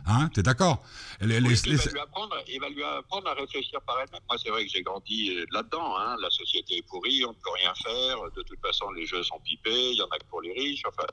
Hein, 0.06 0.28
t'es 0.34 0.42
d'accord 0.42 0.82
il, 1.20 1.28
va 1.28 1.38
lui 1.38 2.00
apprendre, 2.00 2.36
il 2.48 2.60
va 2.60 2.68
lui 2.68 2.82
apprendre 2.82 3.28
à 3.28 3.34
réfléchir 3.34 3.80
par 3.82 4.00
elle-même. 4.00 4.20
Moi, 4.28 4.36
c'est 4.42 4.50
vrai 4.50 4.64
que 4.64 4.70
j'ai 4.70 4.82
grandi 4.82 5.30
euh, 5.30 5.44
là-dedans. 5.52 5.96
Hein. 5.96 6.16
La 6.20 6.30
société 6.30 6.78
est 6.78 6.86
pourrie, 6.88 7.24
on 7.24 7.28
ne 7.28 7.34
peut 7.34 7.50
rien 7.54 7.72
faire. 7.74 8.18
De 8.36 8.42
toute 8.42 8.60
façon, 8.60 8.90
les 8.90 9.06
jeux 9.06 9.22
sont 9.22 9.38
pipés, 9.40 9.90
il 9.92 9.98
y 9.98 10.02
en 10.02 10.08
a 10.08 10.18
que 10.18 10.24
pour 10.26 10.42
les 10.42 10.52
riches. 10.52 10.82
Enfin, 10.88 11.06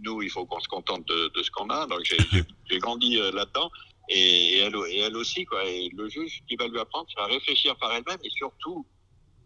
nous, 0.00 0.20
il 0.22 0.30
faut 0.30 0.44
qu'on 0.44 0.60
se 0.60 0.68
contente 0.68 1.06
de, 1.06 1.42
ce 1.42 1.50
qu'on 1.50 1.70
a. 1.70 1.86
Donc, 1.86 2.02
j'ai 2.02 2.78
grandi 2.78 3.18
euh, 3.18 3.32
là-dedans. 3.32 3.70
Et, 4.08 4.58
elle, 4.58 4.76
et 4.88 4.98
elle 4.98 5.16
aussi, 5.16 5.44
quoi. 5.46 5.64
Et 5.64 5.88
le 5.96 6.08
juge, 6.08 6.42
qui 6.46 6.56
va 6.56 6.68
lui 6.68 6.78
apprendre, 6.78 7.06
c'est 7.12 7.20
à 7.20 7.26
réfléchir 7.26 7.74
par 7.76 7.92
elle-même 7.92 8.18
et 8.22 8.30
surtout, 8.30 8.86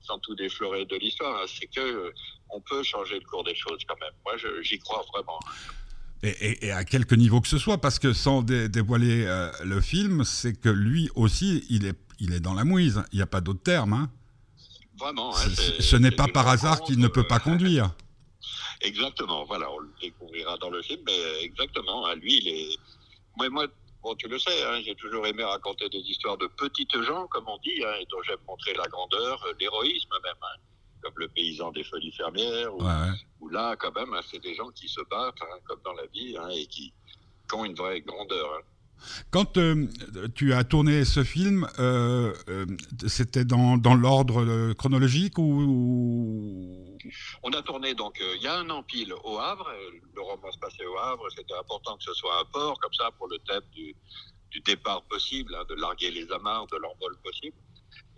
sans 0.03 0.19
tout 0.19 0.35
déflorer 0.35 0.85
de 0.85 0.97
l'histoire, 0.97 1.41
hein, 1.41 1.47
c'est 1.47 1.67
que 1.67 1.81
euh, 1.81 2.13
on 2.51 2.61
peut 2.61 2.83
changer 2.83 3.19
le 3.19 3.25
cours 3.25 3.45
des 3.45 3.55
choses 3.55 3.81
quand 3.87 3.99
même. 4.01 4.13
Moi, 4.25 4.35
j'y 4.63 4.79
crois 4.79 5.05
vraiment. 5.13 5.39
Et, 6.23 6.71
à 6.71 6.85
quelque 6.85 7.15
niveau 7.15 7.41
que 7.41 7.49
ce 7.49 7.57
soit, 7.57 7.79
parce 7.79 7.99
que 7.99 8.13
sans 8.13 8.43
dévoiler 8.43 9.25
euh, 9.27 9.51
le 9.65 9.81
film, 9.81 10.25
c'est 10.25 10.53
que 10.53 10.69
lui 10.69 11.09
aussi, 11.15 11.65
il 11.71 11.87
est, 11.87 11.99
il 12.19 12.35
est 12.35 12.41
dans 12.41 12.53
la 12.53 12.65
mouise. 12.65 13.03
Il 13.13 13.17
n'y 13.17 13.23
a 13.23 13.27
pas 13.27 13.41
d'autre 13.41 13.63
terme. 13.63 13.95
Hein. 13.95 14.11
Vraiment. 14.99 15.35
Hein, 15.35 15.49
ce 15.79 15.97
n'est 15.97 16.11
pas 16.11 16.29
par 16.29 16.47
hasard 16.47 16.83
qu'il 16.83 16.99
ne 16.99 17.09
peut 17.09 17.27
pas 17.27 17.39
conduire. 17.39 17.95
exactement. 18.83 19.45
Voilà, 19.47 19.71
on 19.71 19.79
le 19.79 19.89
découvrira 20.03 20.59
dans 20.59 20.69
le 20.69 20.83
film, 20.83 21.01
mais 21.07 21.43
exactement. 21.43 22.07
Hein, 22.07 22.17
lui, 22.17 22.39
il 22.39 22.49
est. 22.49 22.77
Moi, 23.39 23.49
moi 23.49 23.67
bon, 24.03 24.15
tu 24.17 24.29
le 24.29 24.39
sais, 24.39 24.83
j'ai 24.85 24.95
toujours 24.97 25.27
aimé 25.27 25.43
raconter 25.43 25.89
des 25.89 26.01
histoires 26.01 26.37
de 26.37 26.49
petites 26.49 27.01
gens, 27.03 27.27
comme 27.29 27.49
on 27.49 27.57
dit, 27.65 27.81
et 27.81 28.07
dont 28.11 28.23
j'aime 28.27 28.41
montrer 28.47 28.75
la 28.75 28.87
grandeur, 28.89 29.43
l'héroïsme 29.59 30.11
même 30.23 30.35
comme 31.03 31.15
le 31.17 31.29
paysan 31.29 31.71
des 31.73 31.85
folies 31.85 32.13
fermières, 32.13 32.75
ou, 33.41 33.49
là, 33.49 33.77
quand 33.77 33.95
même, 33.95 34.13
hein, 34.15 34.21
c'est 34.31 34.43
des 34.43 34.55
gens 34.55 34.71
qui 34.71 34.89
se 34.89 35.01
battent, 35.11 35.43
hein, 35.43 35.59
comme 35.65 35.81
dans 35.85 35.95
la 35.95 36.07
vie, 36.07 36.37
hein, 36.39 36.49
et 36.51 36.67
qui, 36.67 36.93
ont 37.53 37.65
une 37.65 37.75
vraie 37.75 38.01
grandeur. 38.01 38.63
Quand 39.33 39.57
euh, 39.57 39.89
tu 40.37 40.53
as 40.53 40.63
tourné 40.63 41.05
ce 41.05 41.25
film, 41.25 41.67
euh, 41.81 42.33
euh, 42.49 42.65
c'était 43.09 43.45
dans, 43.45 43.77
l'ordre 43.97 44.73
chronologique 44.75 45.37
ou, 45.37 46.97
On 47.43 47.51
a 47.51 47.63
tourné 47.63 47.95
donc 47.95 48.23
il 48.37 48.43
y 48.43 48.47
a 48.47 48.59
un 48.59 48.71
an 48.71 48.85
pile 48.85 49.13
au 49.25 49.39
Havre. 49.39 49.69
Le 50.15 50.21
roman 50.21 50.53
se 50.53 50.59
passait 50.61 50.87
au 50.87 50.97
Havre. 50.99 51.29
C'était 51.35 51.55
important 51.59 51.97
que 51.97 52.05
ce 52.05 52.15
soit 52.15 52.41
un 52.41 52.45
port 52.53 52.79
comme 52.79 52.93
ça 52.93 53.11
pour 53.19 53.27
le 53.27 53.39
thème 53.39 53.65
du, 53.73 53.97
du 54.53 54.61
départ 54.61 55.03
possible, 55.05 55.57
de 55.69 55.75
larguer 55.75 56.13
les 56.13 56.31
amarres 56.31 56.69
de 56.69 56.77
l'envol 56.77 57.17
possible 57.25 57.57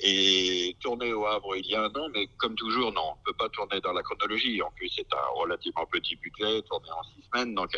et 0.05 0.77
tourner 0.81 1.13
au 1.13 1.25
Havre 1.27 1.57
il 1.57 1.67
y 1.67 1.75
a 1.77 1.83
un 1.83 1.95
an, 1.95 2.09
mais 2.13 2.27
comme 2.37 2.57
toujours, 2.57 2.93
non, 2.93 3.13
on 3.13 3.17
ne 3.19 3.25
peut 3.25 3.37
pas 3.39 3.49
tourner 3.51 3.81
dans 3.81 3.93
la 3.93 4.03
chronologie. 4.03 4.61
En 4.61 4.71
plus, 4.73 4.91
c'est 4.95 5.07
un 5.13 5.41
relativement 5.41 5.87
petit 5.87 6.17
budget, 6.17 6.61
tourné 6.63 6.89
en 6.91 7.03
six 7.05 7.23
semaines, 7.33 7.55
donc 7.55 7.71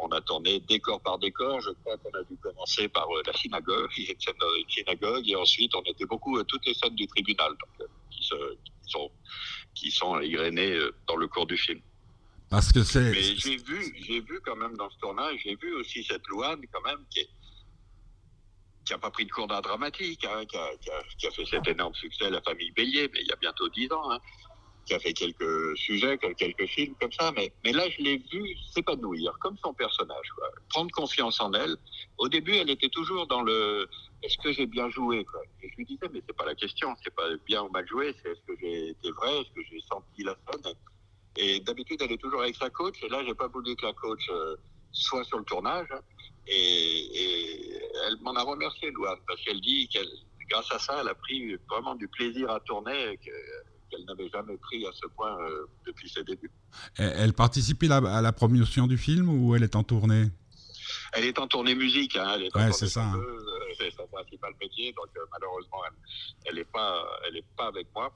on 0.00 0.08
a 0.08 0.20
tourné 0.22 0.60
décor 0.60 1.00
par 1.02 1.18
décor. 1.18 1.60
Je 1.60 1.70
crois 1.82 1.96
qu'on 1.98 2.18
a 2.18 2.22
dû 2.24 2.36
commencer 2.38 2.88
par 2.88 3.06
euh, 3.14 3.22
la 3.26 3.32
synagogue, 3.34 3.90
il 3.98 4.04
y 4.04 4.08
a 4.08 4.12
une 4.12 4.20
scène 4.20 4.34
dans 4.40 4.54
une 4.54 4.70
synagogue, 4.70 5.28
et 5.28 5.36
ensuite 5.36 5.74
on 5.74 5.82
était 5.82 6.06
beaucoup 6.06 6.38
à 6.38 6.44
toutes 6.44 6.64
les 6.66 6.74
scènes 6.74 6.94
du 6.94 7.06
tribunal, 7.06 7.50
donc, 7.50 7.80
euh, 7.82 7.86
qui, 8.10 8.24
sont, 8.24 9.10
qui 9.74 9.90
sont 9.90 10.18
égrenées 10.20 10.72
euh, 10.72 10.94
dans 11.06 11.16
le 11.16 11.28
cours 11.28 11.46
du 11.46 11.58
film. 11.58 11.80
Parce 12.48 12.72
que 12.72 12.84
c'est. 12.84 13.10
Mais 13.10 13.36
j'ai 13.36 13.56
vu, 13.56 13.94
j'ai 14.00 14.20
vu 14.20 14.40
quand 14.44 14.56
même 14.56 14.76
dans 14.76 14.88
ce 14.88 14.96
tournage, 14.98 15.40
j'ai 15.44 15.56
vu 15.56 15.74
aussi 15.74 16.04
cette 16.04 16.26
Louane 16.28 16.62
quand 16.72 16.82
même 16.82 17.04
qui 17.10 17.20
est 17.20 17.28
qui 18.86 18.92
n'a 18.92 18.98
pas 18.98 19.10
pris 19.10 19.26
de 19.26 19.30
cours 19.32 19.48
d'art 19.48 19.62
dramatique, 19.62 20.24
hein, 20.24 20.44
qui, 20.46 20.56
a, 20.56 21.30
fait 21.30 21.44
cet 21.44 21.66
énorme 21.66 21.94
succès, 21.94 22.30
La 22.30 22.40
famille 22.40 22.70
Bélier, 22.70 23.10
mais 23.12 23.20
il 23.20 23.26
y 23.26 23.32
a 23.32 23.36
bientôt 23.36 23.68
dix 23.68 23.92
ans, 23.92 24.12
hein, 24.12 24.20
qui 24.86 24.94
a 24.94 25.00
fait 25.00 25.12
quelques 25.12 25.76
sujets, 25.76 26.16
quelques 26.16 26.66
films 26.66 26.94
comme 27.00 27.10
ça, 27.10 27.32
mais, 27.34 27.52
mais 27.64 27.72
là, 27.72 27.88
je 27.90 28.00
l'ai 28.00 28.18
vu 28.32 28.56
s'épanouir, 28.72 29.36
comme 29.40 29.56
son 29.58 29.74
personnage, 29.74 30.28
prendre 30.70 30.90
confiance 30.92 31.40
en 31.40 31.52
elle. 31.52 31.76
Au 32.18 32.28
début, 32.28 32.54
elle 32.54 32.70
était 32.70 32.88
toujours 32.88 33.26
dans 33.26 33.42
le 33.42 33.88
est-ce 34.22 34.38
que 34.38 34.52
j'ai 34.52 34.66
bien 34.66 34.88
joué. 34.88 35.26
Et 35.62 35.68
je 35.68 35.76
lui 35.76 35.84
disais, 35.84 36.08
mais 36.12 36.22
c'est 36.26 36.36
pas 36.36 36.46
la 36.46 36.54
question, 36.54 36.94
c'est 37.02 37.14
pas 37.14 37.28
bien 37.44 37.62
ou 37.62 37.68
mal 37.70 37.86
joué, 37.88 38.14
c'est 38.22 38.30
est-ce 38.30 38.40
que 38.46 38.58
j'ai 38.60 38.90
été 38.90 39.10
vrai, 39.10 39.40
est-ce 39.40 39.50
que 39.50 39.62
j'ai 39.68 39.80
senti 39.90 40.22
la 40.22 40.36
scène? 40.46 40.74
Et 41.36 41.60
d'habitude, 41.60 42.00
elle 42.02 42.12
est 42.12 42.20
toujours 42.20 42.42
avec 42.42 42.54
sa 42.54 42.70
coach, 42.70 43.02
et 43.02 43.08
là, 43.08 43.22
j'ai 43.26 43.34
pas 43.34 43.48
voulu 43.48 43.74
que 43.74 43.84
la 43.84 43.92
coach 43.92 44.22
euh, 44.30 44.56
soit 44.92 45.24
sur 45.24 45.38
le 45.38 45.44
tournage. 45.44 45.88
Et, 46.46 47.80
elle 48.06 48.16
m'en 48.20 48.34
a 48.34 48.42
remercié, 48.42 48.90
Louane, 48.92 49.18
parce 49.26 49.42
qu'elle 49.42 49.60
dit 49.60 49.88
qu'elle, 49.88 50.06
grâce 50.48 50.70
à 50.70 50.78
ça, 50.78 50.98
elle 51.00 51.08
a 51.08 51.14
pris 51.14 51.56
vraiment 51.68 51.94
du 51.94 52.06
plaisir 52.08 52.50
à 52.50 52.60
tourner 52.60 53.18
qu'elle 53.18 54.04
n'avait 54.04 54.28
jamais 54.28 54.56
pris 54.58 54.86
à 54.86 54.90
ce 54.92 55.06
point 55.08 55.36
euh, 55.40 55.66
depuis 55.86 56.08
ses 56.08 56.22
débuts. 56.24 56.50
Elle, 56.98 57.32
participe 57.32 57.82
à 57.84 58.20
la 58.20 58.32
promotion 58.32 58.86
du 58.86 58.98
film 58.98 59.28
ou 59.28 59.54
elle 59.56 59.62
est 59.62 59.76
en 59.76 59.82
tournée? 59.82 60.26
Elle 61.12 61.24
est 61.24 61.38
en 61.38 61.46
tournée 61.46 61.74
musique. 61.74 62.16
Hein, 62.16 62.38
ouais, 62.54 62.72
c'est 62.72 62.88
ça. 62.88 63.04
Hein. 63.04 63.16
Euh, 63.16 63.56
c'est 63.78 63.90
son 63.90 64.06
principal 64.06 64.52
métier, 64.60 64.92
donc 64.92 65.08
euh, 65.16 65.20
malheureusement, 65.32 65.78
elle 66.44 66.54
n'est 66.54 66.64
pas, 66.64 67.04
elle 67.26 67.36
est 67.36 67.44
pas 67.56 67.66
avec 67.66 67.86
moi. 67.94 68.12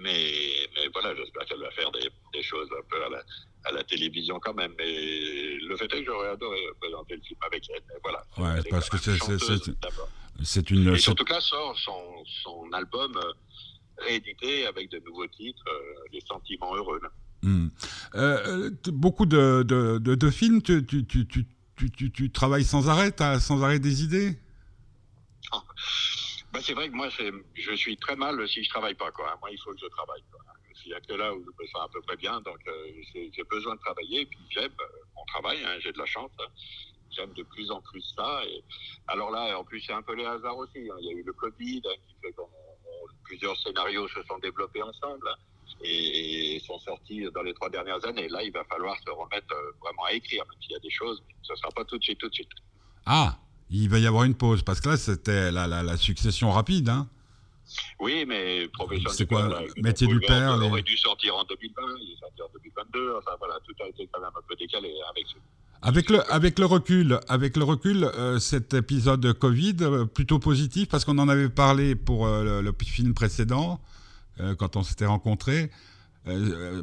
Mais, 0.00 0.68
mais 0.74 0.88
voilà, 0.92 1.14
j'espère 1.14 1.44
qu'elle 1.46 1.60
va 1.60 1.70
faire 1.70 1.90
des, 1.92 2.08
des, 2.32 2.42
choses 2.42 2.68
un 2.76 2.82
peu 2.88 3.04
à 3.04 3.08
la, 3.10 3.22
à 3.64 3.72
la 3.72 3.84
télévision 3.84 4.38
quand 4.40 4.54
même. 4.54 4.72
Mais 4.78 5.56
le 5.58 5.76
fait 5.76 5.84
est 5.84 6.00
que 6.00 6.04
j'aurais 6.04 6.30
adoré 6.30 6.58
présenter 6.80 7.16
le 7.16 7.22
film 7.22 7.40
avec 7.46 7.64
elle. 7.70 7.82
voilà. 8.02 8.24
Ouais, 8.38 8.62
parce 8.70 8.88
que 8.88 8.98
c'est 8.98 9.18
c'est 10.44 10.70
une. 10.70 10.94
Et 10.94 10.98
surtout 10.98 11.24
que 11.24 11.32
là 11.32 11.40
sort 11.40 11.78
son, 11.78 12.24
son 12.42 12.72
album 12.72 13.16
euh, 13.16 13.32
réédité 13.98 14.66
avec 14.66 14.90
de 14.90 14.98
nouveaux 15.00 15.26
titres, 15.26 15.62
euh, 15.68 16.04
Les 16.12 16.20
Sentiments 16.20 16.74
Heureux. 16.74 17.00
Hmm. 17.42 17.68
Euh, 18.14 18.70
beaucoup 18.86 19.26
de, 19.26 19.62
de, 19.62 19.98
de, 19.98 20.30
films, 20.30 20.62
tu, 20.62 20.84
tu, 20.86 21.04
tu, 21.06 21.26
tu, 21.26 22.10
tu, 22.12 22.30
travailles 22.30 22.64
sans 22.64 22.88
arrêt, 22.88 23.12
as 23.20 23.40
sans 23.40 23.62
arrêt 23.62 23.80
des 23.80 24.04
idées? 24.04 24.38
Ah. 25.50 25.62
bah, 26.52 26.60
C'est 26.62 26.74
vrai 26.74 26.88
que 26.88 26.94
moi, 26.94 27.08
je 27.10 27.74
suis 27.74 27.96
très 27.96 28.16
mal 28.16 28.48
si 28.48 28.62
je 28.62 28.70
travaille 28.70 28.94
pas. 28.94 29.10
Quoi. 29.10 29.36
Moi, 29.40 29.50
il 29.50 29.58
faut 29.58 29.72
que 29.72 29.80
je 29.80 29.88
travaille. 29.88 30.22
Quoi. 30.30 30.40
Il 30.84 30.88
n'y 30.88 30.94
a 30.94 31.00
que 31.00 31.12
là 31.14 31.34
où 31.34 31.40
je 31.40 31.62
me 31.62 31.68
sens 31.68 31.82
à 31.84 31.88
peu 31.88 32.00
près 32.02 32.16
bien. 32.16 32.40
Donc, 32.40 32.58
euh, 32.66 33.02
j'ai 33.14 33.44
besoin 33.44 33.74
de 33.74 33.80
travailler. 33.80 34.22
Et 34.22 34.26
puis, 34.26 34.38
j'aime 34.50 34.72
euh, 34.80 34.84
mon 35.16 35.24
travail. 35.26 35.58
Hein, 35.64 35.78
j'ai 35.80 35.92
de 35.92 35.98
la 35.98 36.06
chance. 36.06 36.30
Hein. 36.40 36.50
J'aime 37.10 37.32
de 37.34 37.42
plus 37.42 37.70
en 37.70 37.80
plus 37.80 38.02
ça. 38.16 38.42
Et 38.46 38.62
alors 39.08 39.30
là, 39.30 39.58
en 39.58 39.64
plus, 39.64 39.80
c'est 39.80 39.92
un 39.92 40.02
peu 40.02 40.14
les 40.14 40.24
hasards 40.24 40.56
aussi. 40.56 40.78
Hein. 40.78 40.96
Il 41.00 41.06
y 41.06 41.10
a 41.10 41.12
eu 41.12 41.22
le 41.22 41.32
Covid 41.32 41.82
qui 41.82 42.14
fait 42.22 42.32
que 42.32 42.42
plusieurs 43.24 43.56
scénarios 43.60 44.08
se 44.08 44.22
sont 44.24 44.38
développés 44.38 44.82
ensemble 44.82 45.28
et, 45.84 46.60
sont 46.66 46.78
sortis 46.78 47.24
dans 47.34 47.42
les 47.42 47.54
trois 47.54 47.70
dernières 47.70 48.04
années. 48.06 48.28
Là, 48.28 48.42
il 48.42 48.52
va 48.52 48.64
falloir 48.64 48.96
se 49.04 49.10
remettre 49.10 49.52
euh, 49.52 49.72
vraiment 49.80 50.04
à 50.04 50.12
écrire, 50.12 50.44
même 50.48 50.62
s'il 50.62 50.72
y 50.72 50.76
a 50.76 50.80
des 50.80 50.90
choses, 50.90 51.22
ce 51.42 51.52
ne 51.52 51.56
sera 51.56 51.70
pas 51.70 51.84
tout 51.84 51.98
de 51.98 52.02
suite, 52.02 52.18
tout 52.18 52.28
de 52.28 52.34
suite. 52.34 52.50
Ah, 53.06 53.38
il 53.70 53.88
va 53.88 53.98
y 53.98 54.06
avoir 54.06 54.24
une 54.24 54.34
pause, 54.34 54.62
parce 54.62 54.80
que 54.80 54.90
là, 54.90 54.96
c'était 54.96 55.50
la, 55.50 55.66
la, 55.66 55.82
la, 55.82 55.96
succession 55.96 56.50
rapide. 56.50 56.88
Hein 56.88 57.08
oui, 58.00 58.24
mais 58.26 58.68
profession 58.68 59.10
C'est 59.10 59.26
quoi 59.26 59.48
le 59.48 59.82
métier 59.82 60.06
du 60.06 60.20
père 60.20 60.56
Il 60.56 60.64
aurait 60.64 60.82
dû 60.82 60.96
sortir 60.96 61.36
en 61.36 61.44
2020, 61.44 61.82
il 62.00 62.12
est 62.12 62.20
sorti 62.20 62.42
en 62.42 62.48
2022. 62.54 63.14
Enfin 63.18 63.32
voilà, 63.38 63.58
tout 63.66 63.74
a 63.82 63.88
été 63.88 64.08
quand 64.12 64.20
même 64.20 64.30
un 64.34 64.42
peu 64.48 64.54
décalé 64.56 64.92
avec 65.10 65.26
ce... 65.28 65.34
Avec 65.84 66.10
le, 66.10 66.32
avec 66.32 66.60
le 66.60 66.66
recul, 66.66 67.18
avec 67.28 67.56
le 67.56 67.64
recul 67.64 68.04
euh, 68.04 68.38
cet 68.38 68.72
épisode 68.72 69.32
Covid, 69.32 69.76
euh, 69.80 70.04
plutôt 70.04 70.38
positif, 70.38 70.88
parce 70.88 71.04
qu'on 71.04 71.18
en 71.18 71.28
avait 71.28 71.48
parlé 71.48 71.96
pour 71.96 72.26
euh, 72.26 72.62
le, 72.62 72.72
film 72.84 73.14
précédent, 73.14 73.80
quand 74.58 74.76
on 74.76 74.82
s'était 74.82 75.06
rencontrés, 75.06 75.70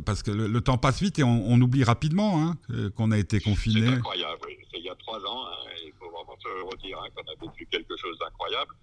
parce 0.06 0.24
que 0.24 0.32
le, 0.32 0.62
temps 0.62 0.78
passe 0.78 1.02
vite 1.02 1.20
et 1.20 1.24
on, 1.24 1.60
oublie 1.62 1.84
rapidement 1.84 2.44
hein, 2.44 2.58
qu'on 2.96 3.12
a 3.12 3.18
été 3.18 3.40
confiné. 3.40 3.88
C'est 3.88 3.94
incroyable, 3.94 4.42
oui. 4.46 4.58
C'est 4.72 4.80
il 4.80 4.86
y 4.86 4.90
a 4.90 4.96
trois 4.96 5.20
ans, 5.20 5.46
hein, 5.48 5.70
il 5.86 5.94
faut 6.00 6.10
vraiment 6.10 6.38
se 6.40 6.48
redire 6.72 7.00
hein, 7.00 7.08
qu'on 7.16 7.24
a 7.24 7.50
vécu 7.50 7.66
quelque 7.72 7.96
chose 7.98 8.18
d'incroyable. 8.20 8.74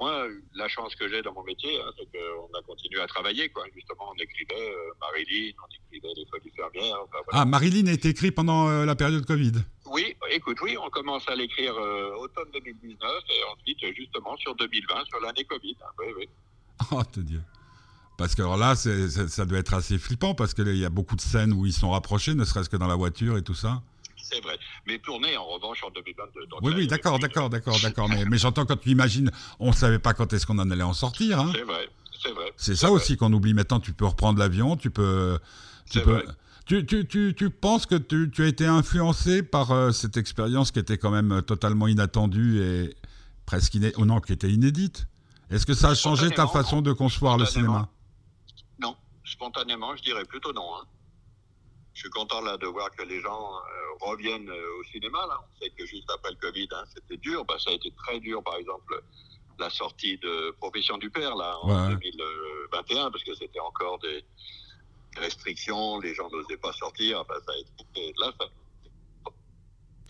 Moi, 0.00 0.26
la 0.54 0.68
chance 0.68 0.94
que 0.96 1.08
j'ai 1.08 1.22
dans 1.22 1.32
mon 1.32 1.44
métier, 1.44 1.78
c'est 1.96 2.06
qu'on 2.10 2.58
a 2.58 2.62
continué 2.62 3.00
à 3.00 3.06
travailler. 3.06 3.48
Quoi. 3.48 3.64
Justement, 3.74 4.12
on 4.12 4.22
écrivait 4.22 4.74
euh, 4.74 4.92
Marilyn, 5.00 5.52
on 5.62 5.96
écrivait 5.96 6.14
Les 6.16 6.26
Folies 6.26 6.52
Fermières. 6.54 6.96
Ah, 7.30 7.44
Marilyn 7.44 7.86
a 7.86 7.92
été 7.92 8.08
écrit 8.08 8.32
pendant 8.32 8.68
euh, 8.68 8.84
la 8.84 8.96
période 8.96 9.24
Covid 9.24 9.52
Oui, 9.86 10.16
écoute, 10.30 10.58
oui, 10.62 10.76
on 10.76 10.90
commence 10.90 11.28
à 11.28 11.36
l'écrire 11.36 11.74
euh, 11.76 12.16
automne 12.16 12.48
2019 12.52 12.98
et 13.28 13.44
ensuite, 13.52 13.96
justement, 13.96 14.36
sur 14.36 14.54
2020, 14.56 15.04
sur 15.06 15.20
l'année 15.20 15.44
Covid. 15.44 15.76
Oui, 16.00 16.06
oui. 16.16 16.28
Oh, 16.90 17.02
te 17.04 17.20
Dieu. 17.20 17.40
Parce 18.16 18.34
que 18.34 18.42
alors 18.42 18.56
là, 18.56 18.74
ça 18.76 19.44
doit 19.44 19.58
être 19.58 19.74
assez 19.74 19.98
flippant 19.98 20.34
parce 20.34 20.54
qu'il 20.54 20.76
y 20.76 20.84
a 20.84 20.90
beaucoup 20.90 21.16
de 21.16 21.20
scènes 21.20 21.52
où 21.52 21.66
ils 21.66 21.72
sont 21.72 21.90
rapprochés, 21.90 22.34
ne 22.34 22.44
serait-ce 22.44 22.70
que 22.70 22.76
dans 22.76 22.86
la 22.86 22.94
voiture 22.94 23.36
et 23.36 23.42
tout 23.42 23.54
ça 23.54 23.82
c'est 24.24 24.42
vrai. 24.42 24.58
Mais 24.86 24.98
tourner, 24.98 25.36
en 25.36 25.44
revanche, 25.44 25.82
en 25.84 25.90
2022. 25.90 26.40
oui, 26.62 26.72
oui, 26.76 26.86
d'accord, 26.86 27.18
d'accord, 27.18 27.50
d'accord, 27.50 27.78
d'accord. 27.82 28.08
Mais, 28.08 28.24
mais 28.24 28.38
j'entends 28.38 28.64
quand 28.64 28.76
tu 28.76 28.90
imagines, 28.90 29.30
on 29.60 29.68
ne 29.68 29.74
savait 29.74 29.98
pas 29.98 30.14
quand 30.14 30.32
est-ce 30.32 30.46
qu'on 30.46 30.58
en 30.58 30.70
allait 30.70 30.82
en 30.82 30.94
sortir. 30.94 31.40
Hein. 31.40 31.52
C'est 31.54 31.62
vrai, 31.62 31.88
c'est 32.22 32.32
vrai. 32.32 32.52
C'est 32.56 32.76
ça 32.76 32.90
aussi 32.90 33.16
qu'on 33.16 33.32
oublie. 33.32 33.54
Maintenant, 33.54 33.80
tu 33.80 33.92
peux 33.92 34.06
reprendre 34.06 34.38
l'avion, 34.38 34.76
tu 34.76 34.90
peux. 34.90 35.38
Tu 35.90 36.00
peux. 36.00 36.24
Tu, 36.66 36.86
tu, 36.86 37.06
tu, 37.06 37.34
tu, 37.36 37.50
penses 37.50 37.84
que 37.84 37.96
tu, 37.96 38.42
as 38.42 38.46
été 38.46 38.64
influencé 38.64 39.42
par 39.42 39.70
euh, 39.70 39.90
cette 39.90 40.16
expérience 40.16 40.70
qui 40.70 40.78
était 40.78 40.96
quand 40.96 41.10
même 41.10 41.30
euh, 41.30 41.40
totalement 41.42 41.86
inattendue 41.86 42.62
et 42.62 42.96
presque 43.44 43.74
inédite, 43.74 43.96
oh 43.98 44.06
non, 44.06 44.18
qui 44.20 44.32
était 44.32 44.50
inédite? 44.50 45.06
Est-ce 45.50 45.66
que 45.66 45.74
ça 45.74 45.90
a 45.90 45.94
changé 45.94 46.30
ta 46.30 46.46
façon 46.46 46.80
de 46.80 46.94
concevoir 46.94 47.36
le 47.36 47.44
cinéma? 47.44 47.90
Spontanément, 49.34 49.94
je 49.96 50.02
dirais 50.02 50.24
plutôt 50.24 50.52
non. 50.52 50.76
Hein. 50.76 50.84
je 51.92 52.00
suis 52.00 52.10
content 52.10 52.40
là 52.40 52.56
de 52.56 52.66
voir 52.66 52.90
que 52.90 53.02
les 53.02 53.20
gens 53.20 53.50
reviennent 54.00 54.50
au 54.50 54.84
cinéma. 54.84 55.26
Là. 55.28 55.38
On 55.42 55.60
sait 55.60 55.70
que 55.70 55.84
juste 55.86 56.10
après 56.10 56.30
le 56.30 56.36
Covid, 56.36 56.68
hein, 56.72 56.84
c'était 56.94 57.16
dur. 57.16 57.44
Bah, 57.44 57.56
ça 57.58 57.70
a 57.70 57.72
été 57.74 57.90
très 58.04 58.20
dur, 58.20 58.42
par 58.42 58.56
exemple, 58.56 59.02
la 59.58 59.70
sortie 59.70 60.18
de 60.18 60.50
Profession 60.58 60.98
du 60.98 61.10
Père 61.10 61.34
là 61.36 61.56
en 61.60 61.88
2021, 61.90 63.10
parce 63.10 63.24
que 63.24 63.34
c'était 63.34 63.60
encore 63.60 63.98
des 64.00 64.24
restrictions, 65.16 66.00
les 66.00 66.14
gens 66.14 66.28
n'osaient 66.30 66.56
pas 66.56 66.72
sortir. 66.72 67.24
Ça 67.28 67.52
a 67.52 67.58
été 67.58 68.14
là, 68.18 68.32
ça, 68.38 68.46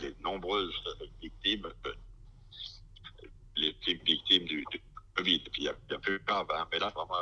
les 0.00 0.14
nombreuses 0.22 0.72
victimes, 1.20 1.68
les 3.56 3.76
victimes 4.04 4.44
du, 4.44 4.64
Covid. 5.14 5.38
puis 5.52 5.62
il 5.62 5.64
y 5.64 5.68
a, 5.68 5.98
plus 5.98 6.18
grave, 6.26 6.46
hein, 6.54 6.66
mais 6.72 6.78
là 6.78 6.90
vraiment. 6.90 7.14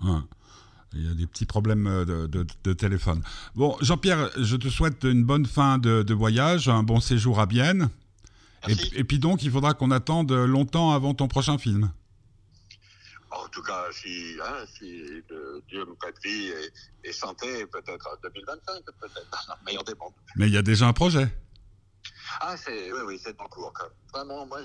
Ah. 0.00 0.22
Il 0.92 1.06
y 1.06 1.10
a 1.10 1.14
des 1.14 1.26
petits 1.26 1.46
problèmes 1.46 1.86
euh, 1.86 2.26
de, 2.26 2.72
téléphone. 2.72 3.22
Bon, 3.54 3.76
Jean-Pierre, 3.80 4.30
je 4.38 4.56
te 4.56 4.68
souhaite 4.68 5.04
une 5.04 5.24
bonne 5.24 5.46
fin 5.46 5.78
de, 5.78 6.14
voyage, 6.14 6.68
un 6.68 6.82
bon 6.82 7.00
séjour 7.00 7.40
à 7.40 7.46
Bienne. 7.46 7.90
Et, 8.68 9.04
puis 9.04 9.18
donc, 9.18 9.42
il 9.44 9.50
faudra 9.50 9.74
qu'on 9.74 9.92
attende 9.92 10.32
longtemps 10.32 10.90
avant 10.92 11.14
ton 11.14 11.28
prochain 11.28 11.56
film. 11.56 11.90
En 13.30 13.48
tout 13.48 13.62
cas, 13.62 13.84
si, 13.92 14.36
hein, 14.42 14.64
si 14.76 15.22
Dieu 15.68 15.84
me 15.84 15.94
prête 15.94 16.16
vie 16.24 16.52
et, 17.04 17.12
santé, 17.12 17.66
peut-être 17.66 18.08
en 18.08 18.16
2025, 18.22 18.82
peut-être, 18.98 19.58
meilleur 19.66 19.84
des 19.84 19.94
mondes. 19.94 20.12
Mais 20.36 20.48
il 20.48 20.54
y 20.54 20.56
a 20.56 20.62
déjà 20.62 20.86
un 20.88 20.92
projet. 20.92 21.28
Ah, 22.40 22.56
c'est, 22.56 22.92
oui, 22.92 23.00
oui, 23.06 23.20
c'est 23.22 23.40
en 23.40 23.46
cours. 23.46 23.72
Vraiment, 24.12 24.46
moi, 24.46 24.60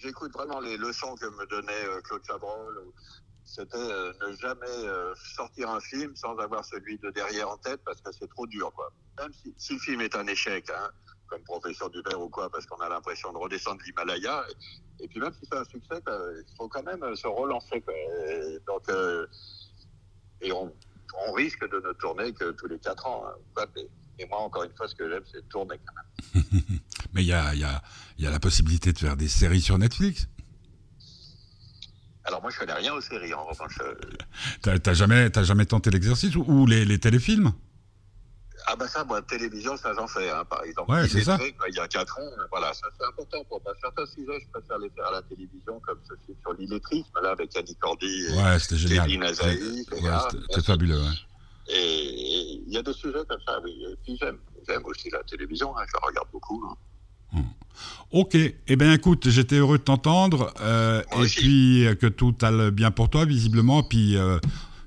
j'écoute 0.00 0.32
vraiment 0.32 0.60
les 0.60 0.76
leçons 0.76 1.14
que 1.16 1.26
me 1.26 1.46
donnait 1.46 1.86
euh, 1.86 2.00
Claude 2.02 2.24
Chabrol. 2.26 2.92
C'était 3.44 3.76
euh, 3.76 4.12
ne 4.26 4.34
jamais 4.36 4.66
euh, 4.66 5.14
sortir 5.36 5.70
un 5.70 5.80
film 5.80 6.16
sans 6.16 6.36
avoir 6.38 6.64
celui 6.64 6.98
de 6.98 7.10
derrière 7.10 7.50
en 7.50 7.56
tête 7.58 7.80
parce 7.84 8.00
que 8.00 8.10
c'est 8.12 8.28
trop 8.28 8.46
dur, 8.46 8.72
quoi. 8.72 8.90
Même 9.18 9.30
si, 9.56 9.74
le 9.74 9.78
film 9.78 10.00
est 10.00 10.16
un 10.16 10.26
échec, 10.26 10.70
hein, 10.70 10.90
comme 11.26 11.42
Professeur 11.42 11.90
du 11.90 12.02
Père 12.02 12.20
ou 12.20 12.28
quoi, 12.28 12.50
parce 12.50 12.66
qu'on 12.66 12.80
a 12.80 12.88
l'impression 12.88 13.32
de 13.32 13.38
redescendre 13.38 13.80
l'Himalaya. 13.84 14.44
Et, 15.00 15.08
puis 15.08 15.20
même 15.20 15.32
si 15.34 15.46
c'est 15.50 15.58
un 15.58 15.64
succès, 15.64 16.00
il 16.06 16.56
faut 16.56 16.68
quand 16.68 16.82
même 16.82 17.14
se 17.14 17.26
relancer. 17.26 17.84
Et 18.28 18.58
donc, 18.66 18.88
et 20.40 20.52
on, 20.52 20.72
risque 21.34 21.68
de 21.68 21.80
ne 21.80 21.92
tourner 21.94 22.32
que 22.32 22.50
tous 22.52 22.66
les 22.66 22.78
quatre 22.78 23.06
ans. 23.06 23.24
Hein. 23.26 23.64
Et 24.18 24.26
moi, 24.26 24.38
encore 24.40 24.64
une 24.64 24.74
fois, 24.76 24.88
ce 24.88 24.94
que 24.94 25.08
j'aime, 25.08 25.24
c'est 25.30 25.48
tourner 25.48 25.76
quand 25.84 25.94
même. 25.94 26.44
Mais 27.12 27.22
il 27.22 27.28
y 27.28 27.32
a, 27.32 27.54
y, 27.54 27.64
a, 27.64 27.82
y 28.18 28.26
a, 28.26 28.30
la 28.30 28.40
possibilité 28.40 28.92
de 28.92 28.98
faire 28.98 29.16
des 29.16 29.28
séries 29.28 29.60
sur 29.60 29.78
Netflix. 29.78 30.28
Alors 32.24 32.40
moi, 32.40 32.50
je 32.50 32.58
connais 32.58 32.72
rien 32.72 32.94
aux 32.94 33.00
séries, 33.00 33.34
en 33.34 33.44
revanche. 33.44 33.78
Euh. 33.82 34.78
T'as 34.78 34.94
jamais, 34.94 35.30
jamais 35.42 35.66
tenté 35.66 35.90
l'exercice 35.90 36.34
ou, 36.36 36.66
les, 36.66 36.84
les, 36.84 36.98
téléfilms? 36.98 37.52
Ah 38.66 38.76
bah 38.76 38.88
ça, 38.88 39.04
moi, 39.04 39.20
télévision, 39.20 39.76
ça 39.76 39.92
j'en 39.92 40.06
fais, 40.06 40.30
hein, 40.30 40.42
par 40.48 40.64
exemple. 40.64 40.90
Ouais, 40.90 41.06
c'est 41.06 41.22
ça. 41.22 41.38
il 41.68 41.74
y 41.74 41.78
a 41.78 41.86
4 41.86 42.18
ans, 42.18 42.22
voilà, 42.50 42.72
ça 42.72 42.86
c'est 42.98 43.06
important 43.06 43.44
pour 43.44 43.60
moi. 43.62 43.74
Certains 43.78 44.06
sujets, 44.06 44.40
je 44.40 44.50
préfère 44.58 44.78
les 44.78 44.88
faire 44.88 45.06
à 45.08 45.12
la 45.12 45.22
télévision, 45.22 45.78
comme 45.80 45.98
ce 46.08 46.14
film 46.24 46.38
sur 46.40 46.54
l'illettrisme, 46.54 47.12
là, 47.22 47.32
avec 47.32 47.54
Annie 47.56 47.76
Cordy 47.76 48.06
et 48.06 48.32
ouais, 48.32 48.58
c'était 48.58 48.76
génial. 48.76 49.34
C'était 50.50 50.62
fabuleux, 50.62 50.98
ouais. 50.98 51.14
Et 51.68 52.62
il 52.66 52.72
y 52.72 52.78
a 52.78 52.82
des 52.82 52.92
sujets 52.94 53.24
comme 53.28 53.40
ça, 53.46 53.60
oui. 53.62 53.84
Et 53.90 53.96
puis 54.02 54.16
j'aime, 54.18 54.38
j'aime 54.66 54.84
aussi 54.86 55.10
la 55.10 55.22
télévision, 55.24 55.76
hein, 55.76 55.82
je 55.86 55.92
la 55.92 56.06
regarde 56.06 56.28
beaucoup. 56.32 56.64
Hein. 56.66 56.74
Hmm. 57.34 57.42
Ok, 58.12 58.36
eh 58.36 58.76
bien 58.76 58.92
écoute, 58.92 59.28
j'étais 59.28 59.56
heureux 59.56 59.78
de 59.78 59.82
t'entendre, 59.82 60.54
euh, 60.60 61.02
et 61.20 61.26
puis 61.26 61.84
euh, 61.84 61.96
que 61.96 62.06
tout 62.06 62.34
aille 62.42 62.70
bien 62.70 62.92
pour 62.92 63.10
toi, 63.10 63.24
visiblement, 63.24 63.82
puis 63.82 64.16
euh, 64.16 64.38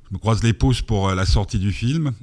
je 0.10 0.14
me 0.14 0.18
croise 0.18 0.42
les 0.44 0.54
pouces 0.54 0.82
pour 0.82 1.12
la 1.12 1.26
sortie 1.26 1.60
du 1.60 1.74
film. 1.74 2.14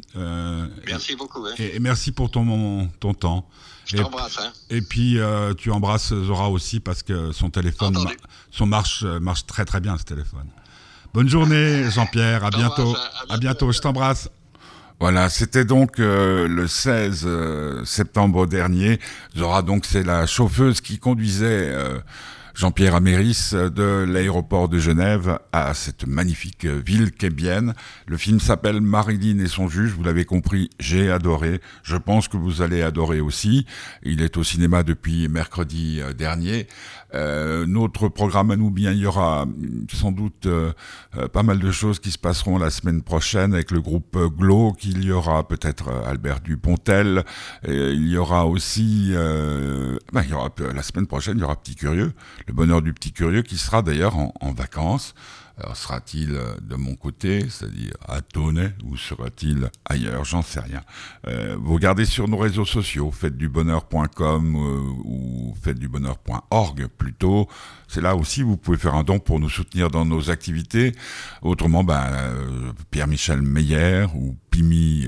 merci 0.87 1.15
beaucoup. 1.15 1.45
Hein. 1.45 1.53
Et, 1.59 1.79
merci 1.79 2.11
pour 2.11 2.31
ton, 2.31 2.89
ton 3.01 3.13
temps. 3.13 3.47
Je 3.85 3.99
t'embrasse. 3.99 4.39
Hein. 4.39 4.51
Et 4.71 4.81
puis 4.81 5.19
tu 5.59 5.71
embrasses 5.71 6.15
Zora 6.15 6.49
aussi 6.49 6.81
parce 6.81 7.03
que 7.03 7.33
son 7.33 7.51
téléphone, 7.51 7.99
son 8.51 8.65
marche, 8.65 9.05
marche 9.05 9.45
très 9.45 9.67
très 9.67 9.81
bien 9.81 9.99
ce 9.99 10.05
téléphone. 10.05 10.47
Bonne 11.13 11.29
journée 11.29 11.91
Jean-Pierre, 11.91 12.45
à 12.45 12.51
bientôt. 12.51 12.97
À 13.29 13.37
bientôt, 13.37 13.71
je 13.73 13.81
t'embrasse. 13.81 14.31
Voilà, 15.01 15.29
c'était 15.29 15.65
donc 15.65 15.99
euh, 15.99 16.47
le 16.47 16.69
16 16.69 17.25
euh, 17.27 17.85
septembre 17.85 18.47
dernier. 18.47 19.01
Zora, 19.37 19.63
donc, 19.63 19.87
c'est 19.87 20.05
la 20.05 20.25
chauffeuse 20.27 20.81
qui 20.81 20.99
conduisait 20.99 21.69
euh, 21.69 21.99
Jean-Pierre 22.55 22.95
Améris 22.95 23.51
de 23.53 24.05
l'aéroport 24.09 24.69
de 24.69 24.79
Genève 24.79 25.41
à 25.53 25.75
cette 25.75 26.07
magnifique 26.07 26.65
ville 26.65 27.11
qu'est 27.11 27.31
Bienne. 27.31 27.75
Le 28.07 28.17
film 28.17 28.39
s'appelle 28.39 28.81
Marilyn 28.81 29.41
et 29.41 29.49
son 29.49 29.69
juge. 29.69 29.91
Vous 29.91 30.05
l'avez 30.05 30.25
compris, 30.25 30.71
j'ai 30.79 31.11
adoré. 31.11 31.61
Je 31.83 31.97
pense 31.97 32.29
que 32.29 32.37
vous 32.37 32.63
allez 32.63 32.81
adorer 32.81 33.21
aussi. 33.21 33.67
Il 34.05 34.23
est 34.23 34.37
au 34.37 34.45
cinéma 34.45 34.85
depuis 34.85 35.27
mercredi 35.29 36.01
dernier. 36.17 36.69
Euh, 37.15 37.65
notre 37.67 38.09
programme 38.09 38.51
à 38.51 38.57
nous, 38.57 38.71
bien, 38.71 38.93
il 38.93 38.99
y 38.99 39.07
aura 39.07 39.47
sans 39.93 40.11
doute 40.11 40.47
euh, 40.47 40.73
euh, 41.17 41.29
pas 41.29 41.43
mal 41.43 41.59
de 41.61 41.71
choses 41.71 42.01
qui 42.01 42.11
se 42.11 42.19
passeront 42.19 42.59
la 42.59 42.71
semaine 42.71 43.03
prochaine 43.03 43.55
avec 43.55 43.71
le 43.71 43.81
groupe 43.81 44.19
Glo, 44.37 44.73
qu'il 44.73 45.05
y 45.05 45.13
aura 45.13 45.47
peut-être 45.47 45.91
Albert 46.07 46.41
Dupontel, 46.41 47.25
et 47.67 47.91
il 47.93 48.09
y 48.09 48.17
aura 48.17 48.47
aussi, 48.47 49.13
ben, 49.15 50.23
il 50.23 50.31
y 50.31 50.35
aura 50.35 50.51
la 50.75 50.83
semaine 50.83 51.07
prochaine, 51.07 51.39
il 51.39 51.41
y 51.41 51.45
aura 51.45 51.57
Petit 51.57 51.77
Curieux, 51.77 52.13
le 52.47 52.53
bonheur 52.53 52.83
du 52.83 52.93
Petit 52.93 53.13
Curieux 53.13 53.43
qui 53.43 53.59
sera 53.59 53.83
d'ailleurs 53.83 54.17
en 54.17 54.53
vacances. 54.53 55.15
Alors 55.57 55.77
sera-t-il 55.77 56.35
euh, 56.35 56.57
de 56.61 56.75
mon 56.75 56.97
côté, 56.97 57.49
c'est-à-dire 57.49 57.93
à 58.09 58.23
Tonnet, 58.23 58.75
ou 58.85 58.97
sera-t-il 58.97 59.71
ailleurs? 59.85 60.25
J'en 60.25 60.43
sais 60.43 60.59
rien. 60.59 60.81
Euh, 61.29 61.57
vous 61.61 61.75
regardez 61.75 62.07
sur 62.07 62.27
nos 62.27 62.39
réseaux 62.39 62.65
sociaux, 62.65 63.13
faites-du-bonheur.com 63.13 64.57
euh, 64.57 64.81
ou 65.05 65.55
faites-du-bonheur.org 65.63 66.89
plutôt. 66.99 67.49
C'est 67.87 68.01
là 68.01 68.17
aussi 68.17 68.43
vous 68.43 68.57
pouvez 68.57 68.79
faire 68.79 68.95
un 68.95 69.05
don 69.05 69.21
pour 69.21 69.39
nous 69.39 69.49
soutenir 69.49 69.91
dans 69.91 70.05
nos 70.05 70.29
activités. 70.29 70.93
Autrement, 71.43 71.85
ben, 71.85 72.05
Pierre-Michel 72.91 73.41
Meyer 73.41 74.07
ou 74.15 74.37
Pimi 74.51 75.07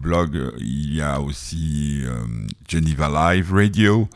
blog. 0.00 0.52
Il 0.58 0.94
y 0.94 1.02
a 1.02 1.20
aussi 1.20 2.02
Geneva 2.68 3.34
Live 3.34 3.52
Radio, 3.52 4.08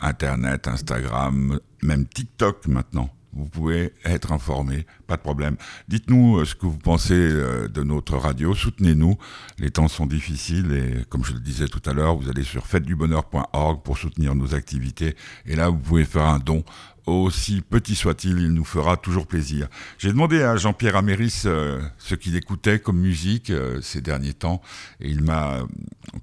Internet, 0.00 0.68
Instagram, 0.68 1.58
même 1.82 2.06
TikTok 2.06 2.66
maintenant 2.68 3.10
vous 3.36 3.48
pouvez 3.48 3.92
être 4.04 4.32
informé, 4.32 4.86
pas 5.06 5.16
de 5.16 5.22
problème. 5.22 5.56
Dites-nous 5.88 6.38
euh, 6.38 6.44
ce 6.44 6.54
que 6.54 6.66
vous 6.66 6.78
pensez 6.78 7.14
euh, 7.14 7.68
de 7.68 7.82
notre 7.82 8.16
radio, 8.16 8.54
soutenez-nous. 8.54 9.16
Les 9.58 9.70
temps 9.70 9.88
sont 9.88 10.06
difficiles 10.06 10.72
et 10.72 11.04
comme 11.08 11.24
je 11.24 11.34
le 11.34 11.40
disais 11.40 11.68
tout 11.68 11.82
à 11.84 11.92
l'heure, 11.92 12.16
vous 12.16 12.28
allez 12.28 12.44
sur 12.44 12.66
fêtedubonheur.org 12.66 13.82
pour 13.82 13.98
soutenir 13.98 14.34
nos 14.34 14.54
activités 14.54 15.16
et 15.44 15.54
là 15.54 15.68
vous 15.68 15.78
pouvez 15.78 16.04
faire 16.04 16.24
un 16.24 16.38
don 16.38 16.64
aussi 17.06 17.60
petit 17.60 17.94
soit-il, 17.94 18.38
il 18.40 18.52
nous 18.52 18.64
fera 18.64 18.96
toujours 18.96 19.28
plaisir. 19.28 19.68
J'ai 19.96 20.08
demandé 20.08 20.42
à 20.42 20.56
Jean-Pierre 20.56 20.96
Améris 20.96 21.42
euh, 21.44 21.80
ce 21.98 22.16
qu'il 22.16 22.34
écoutait 22.34 22.80
comme 22.80 22.98
musique 22.98 23.52
ces 23.80 24.00
derniers 24.00 24.34
temps, 24.34 24.60
et 25.00 25.08
il 25.08 25.22
m'a 25.22 25.58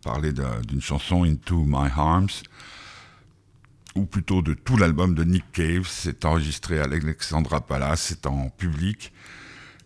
parlé 0.04 0.34
d'une 0.68 0.82
chanson 0.82 1.24
Into 1.24 1.64
My 1.66 1.88
Arms, 1.96 2.28
ou 3.96 4.06
plutôt 4.06 4.42
de 4.42 4.54
tout 4.54 4.78
l'album 4.78 5.16
de 5.16 5.24
Nick 5.24 5.52
Cave. 5.52 5.88
C'est 5.88 6.26
enregistré 6.26 6.80
à 6.80 6.88
l'Alexandra 6.88 7.62
Palace, 7.62 8.02
c'est 8.02 8.26
en 8.26 8.50
public. 8.50 9.14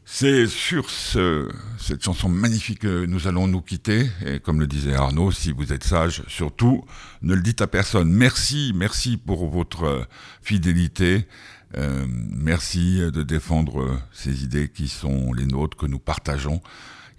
C'est 0.10 0.48
sur 0.48 0.90
ce, 0.90 1.52
cette 1.78 2.02
chanson 2.02 2.30
magnifique 2.30 2.80
que 2.80 3.06
nous 3.06 3.28
allons 3.28 3.48
nous 3.48 3.62
quitter. 3.62 4.10
Et 4.26 4.40
comme 4.40 4.62
le 4.62 4.68
disait 4.68 4.94
Arnaud, 4.94 5.32
si 5.32 5.52
vous 5.52 5.74
êtes 5.74 5.84
sage, 5.84 6.24
surtout, 6.28 6.86
ne 7.22 7.36
le 7.36 7.42
dites 7.42 7.62
à 7.62 7.68
personne. 7.68 8.10
Merci, 8.10 8.72
merci 8.74 9.18
pour 9.18 9.50
votre 9.50 10.08
fidélité. 10.42 11.28
Euh, 11.76 12.06
merci 12.10 13.00
de 13.00 13.22
défendre 13.22 14.00
ces 14.14 14.46
idées 14.46 14.70
qui 14.70 14.88
sont 14.88 15.34
les 15.34 15.46
nôtres, 15.46 15.76
que 15.76 15.86
nous 15.86 16.00
partageons. 16.00 16.62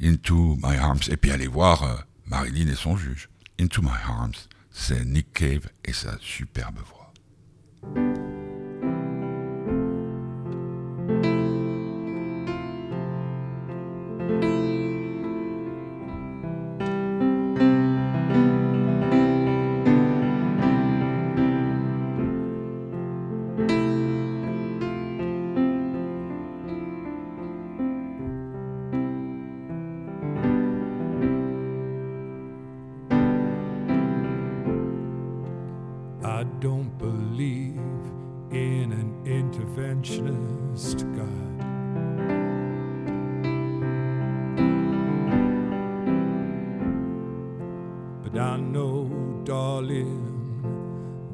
Into 0.02 0.56
My 0.62 0.76
Arms. 0.76 1.00
Et 1.10 1.18
puis 1.18 1.30
allez 1.30 1.46
voir 1.46 1.82
euh, 1.82 1.94
Marilyn 2.26 2.68
et 2.68 2.74
son 2.74 2.96
juge. 2.96 3.28
Into 3.60 3.82
My 3.82 3.98
Arms 4.06 4.48
c'est 4.80 5.04
Nick 5.04 5.32
Cave 5.32 5.68
et 5.84 5.92
sa 5.92 6.16
superbe 6.20 6.78
voix. 6.78 7.12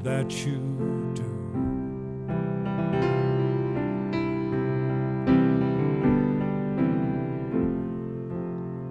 That 0.02 0.30
you 0.44 0.58
do. 1.14 1.24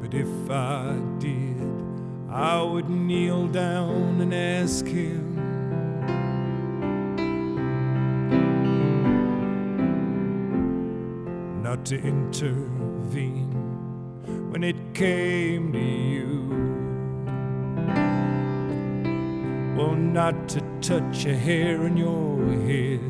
But 0.02 0.14
if 0.16 0.50
I 0.50 1.00
did, 1.20 1.62
I 2.32 2.64
would 2.64 2.90
kneel 2.90 3.48
down 3.48 4.22
and 4.22 4.34
ask 4.34 4.88
him. 4.88 5.36
Not 11.62 11.86
to 11.86 12.02
intervene 12.02 13.52
when 14.50 14.64
it 14.64 14.96
came 14.96 15.72
to 15.74 15.80
you. 15.80 16.73
Well, 19.76 19.96
not 19.96 20.48
to 20.50 20.62
touch 20.82 21.26
a 21.26 21.36
hair 21.36 21.82
on 21.84 21.98
your 21.98 22.38
head, 22.68 23.02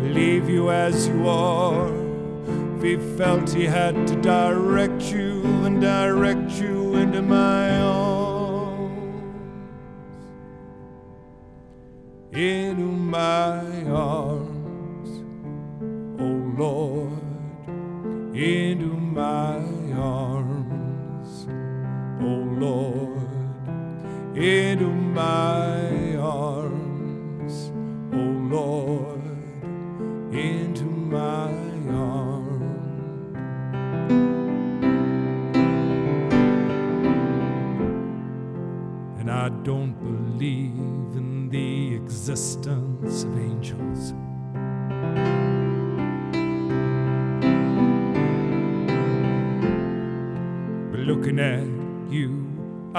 leave 0.00 0.48
you 0.48 0.70
as 0.70 1.08
you 1.08 1.28
are. 1.28 1.92
If 2.76 2.82
he 2.84 2.96
felt 3.16 3.50
he 3.50 3.64
had 3.64 4.06
to 4.06 4.14
direct 4.22 5.02
you 5.10 5.42
and 5.64 5.80
direct 5.80 6.52
you 6.52 6.94
into 6.94 7.20
my 7.20 7.80
arms, 7.80 9.24
into 12.32 12.82
my 12.84 13.84
arms, 13.90 14.17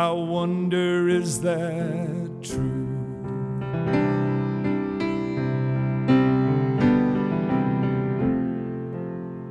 I 0.10 0.12
wonder 0.12 1.08
is 1.08 1.42
that 1.42 2.32
true? 2.42 2.88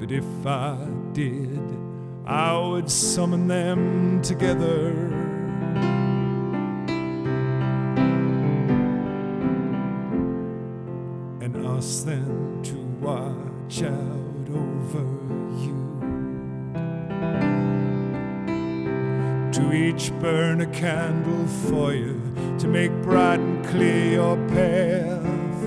But 0.00 0.10
if 0.10 0.24
I 0.44 0.78
did, 1.12 1.62
I 2.26 2.58
would 2.58 2.90
summon 2.90 3.46
them 3.46 4.20
together. 4.22 5.07
Candle 20.78 21.44
for 21.68 21.92
you 21.92 22.22
to 22.56 22.68
make 22.68 22.92
bright 23.02 23.40
and 23.40 23.66
clear 23.66 24.12
your 24.12 24.36
path. 24.46 25.64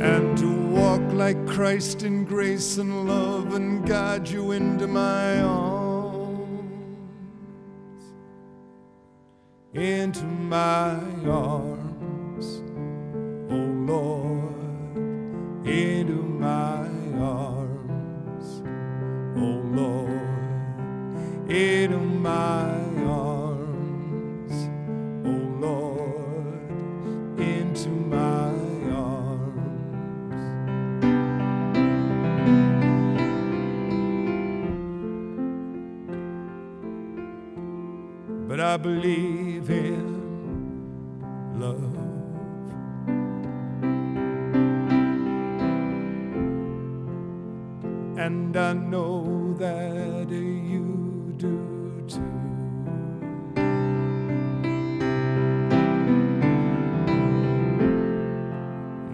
And 0.00 0.38
to 0.38 0.48
walk 0.68 1.02
like 1.12 1.44
Christ 1.48 2.04
in 2.04 2.24
grace 2.24 2.78
and 2.78 3.08
love 3.08 3.54
and 3.54 3.84
guide 3.84 4.28
you 4.28 4.52
into 4.52 4.86
my 4.86 5.40
arms, 5.40 6.44
into 9.72 10.24
my 10.24 10.94
arms, 11.26 12.62
oh 13.50 13.66
Lord, 13.92 14.54
into 15.66 16.22
my 16.22 16.86
arms, 17.18 18.62
oh 19.36 19.60
Lord, 19.74 20.20
into 21.50 21.98
my 21.98 22.83
I 38.64 38.78
believe 38.78 39.68
in 39.68 40.06
love. 41.60 41.96
And 48.18 48.56
I 48.56 48.72
know 48.72 49.54
that 49.58 50.30
you 50.30 51.34
do 51.36 52.04
too. 52.08 52.22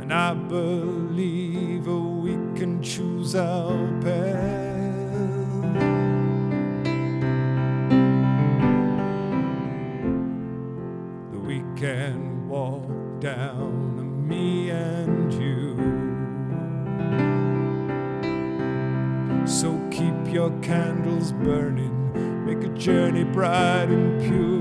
And 0.01 0.13
I 0.15 0.33
believe 0.35 1.89
we 1.89 2.35
can 2.57 2.81
choose 2.81 3.35
our 3.35 4.01
path. 4.01 4.20
Candles 20.63 21.33
burning, 21.33 22.45
make 22.45 22.63
a 22.65 22.73
journey 22.75 23.25
bright 23.25 23.89
and 23.89 24.21
pure 24.23 24.60